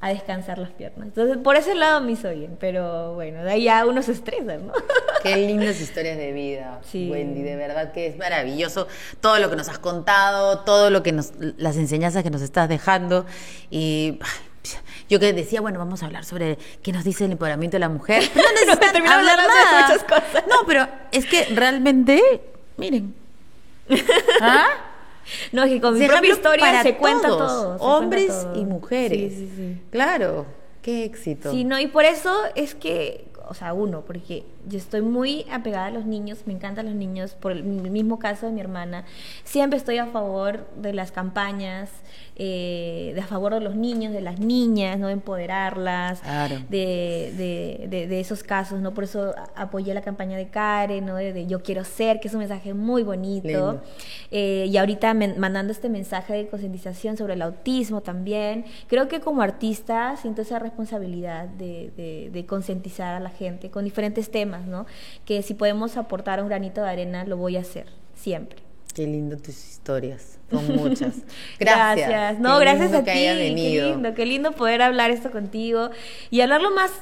[0.00, 1.08] a descansar las piernas.
[1.08, 2.56] Entonces, por ese lado me hizo bien.
[2.60, 4.72] Pero bueno, de ahí ya uno se estresa, ¿no?
[5.22, 7.08] Qué lindas historias de vida, Sí.
[7.10, 7.42] Wendy.
[7.42, 8.88] De verdad que es maravilloso
[9.20, 12.68] todo lo que nos has contado, todo lo que nos, las enseñanzas que nos estás
[12.68, 13.24] dejando.
[13.70, 14.18] Y
[15.08, 17.88] yo que decía, bueno, vamos a hablar sobre qué nos dice el empoderamiento de la
[17.88, 18.22] mujer.
[18.34, 20.44] No necesitan terminamos hablar de muchas cosas.
[20.48, 22.42] No, pero es que realmente,
[22.76, 23.14] miren.
[24.40, 24.68] ¿Ah?
[25.52, 27.72] No, es que con mi Es propia historia para se cuenta todos, todo.
[27.74, 28.60] se cuenta hombres todo.
[28.60, 29.32] y mujeres.
[29.34, 29.80] Sí, sí, sí.
[29.90, 30.46] Claro,
[30.82, 31.50] qué éxito.
[31.50, 35.86] Sí, no, y por eso es que, o sea, uno, porque yo estoy muy apegada
[35.86, 39.04] a los niños, me encantan los niños, por el mismo caso de mi hermana,
[39.44, 41.90] siempre estoy a favor de las campañas,
[42.38, 45.06] eh, de a favor de los niños, de las niñas, ¿no?
[45.06, 46.56] De empoderarlas, Claro.
[46.68, 48.92] de, de, de- de esos casos, ¿no?
[48.92, 51.14] Por eso apoyé la campaña de Karen, ¿no?
[51.16, 53.80] De, Yo Quiero Ser, que es un mensaje muy bonito.
[54.30, 58.64] Eh, y ahorita mandando este mensaje de concientización sobre el autismo también.
[58.88, 64.55] Creo que como artista siento esa responsabilidad de concientizar a la gente con diferentes temas,
[64.64, 64.86] ¿no?
[65.24, 68.60] Que si podemos aportar un granito de arena, lo voy a hacer, siempre.
[68.94, 71.14] Qué lindo tus historias, son muchas.
[71.58, 72.38] Gracias.
[72.38, 73.10] No, Qué gracias a ti.
[73.10, 75.90] Qué lindo, qué lindo poder hablar esto contigo
[76.30, 76.92] y hablarlo más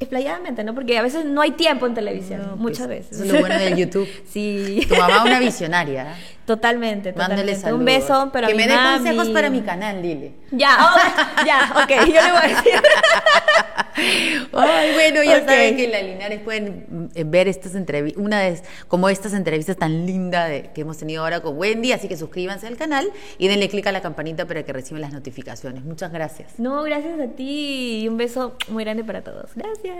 [0.00, 0.74] explayadamente, ¿no?
[0.74, 3.12] Porque a veces no hay tiempo en televisión, No, muchas pues, veces.
[3.12, 4.08] eso es lo bueno del YouTube.
[4.28, 4.80] sí.
[4.88, 6.14] Tu mamá una visionaria.
[6.48, 6.56] ¿Eh?
[6.56, 7.60] Totalmente, Mándale totalmente.
[7.60, 7.78] saludos.
[7.80, 8.96] Un beso, pero que a mi me dé mami.
[9.04, 10.32] consejos para mi canal, dile.
[10.50, 12.72] Ya, oh, ya, ok, yo le voy a decir.
[14.52, 18.60] Ay, bueno, ya saben que en la Linares pueden mm, ver estas entrevistas, una de
[18.86, 22.76] como estas entrevistas tan lindas que hemos tenido ahora con Wendy, así que suscríbanse al
[22.76, 25.84] canal y denle clic a la campanita para que reciban las notificaciones.
[25.84, 26.58] Muchas gracias.
[26.58, 29.50] No, gracias a ti y un beso muy grande para todos.
[29.54, 29.96] Gracias.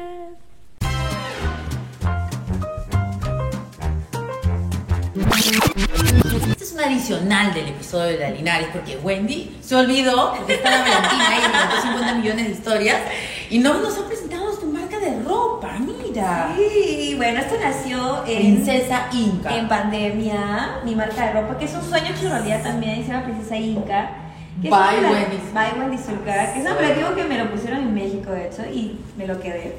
[6.69, 10.81] Es un adicional del episodio de la Linares porque Wendy se olvidó, porque está la
[10.83, 12.97] Valentina le contó 50 millones de historias
[13.49, 16.55] y no nos ha presentado su marca de ropa, mira.
[16.55, 19.57] Sí, bueno, esto nació Princesa Inca.
[19.57, 23.25] en pandemia, mi marca de ropa, que es un sueño hecho realidad también, se llama
[23.25, 24.11] Princesa Inca.
[24.61, 25.37] Que Bye, Wendy.
[25.55, 28.99] Bye Wendy Zulka, que es un que me lo pusieron en México, de hecho, y
[29.17, 29.79] me lo quedé.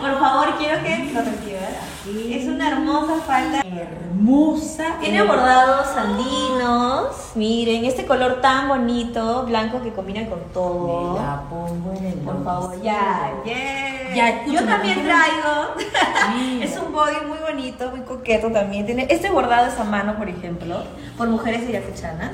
[0.00, 2.32] Por favor, quiero que lo reciban.
[2.32, 3.60] Es una hermosa falda.
[3.60, 4.96] Hermosa.
[5.00, 7.32] Tiene bordados andinos.
[7.36, 11.12] Miren, este color tan bonito, blanco que combina con todo.
[11.12, 14.14] Me la pongo en el Por favor, ya, yeah.
[14.14, 15.76] Ya, Yo también traigo.
[16.62, 18.84] Es un body muy bonito, muy coqueto también.
[18.84, 20.82] Tiene este bordado es a mano, por ejemplo,
[21.16, 22.32] por mujeres iracuchanas.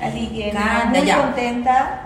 [0.00, 1.22] Así que nada, muy ya.
[1.22, 2.00] contenta.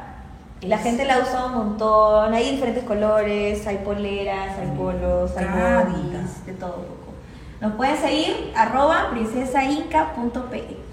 [0.63, 2.35] La gente la usa un montón.
[2.35, 7.15] Hay diferentes colores, hay poleras, hay polos, hay bodies, de todo un poco.
[7.61, 10.90] Nos pueden seguir arroba princesainca.pe.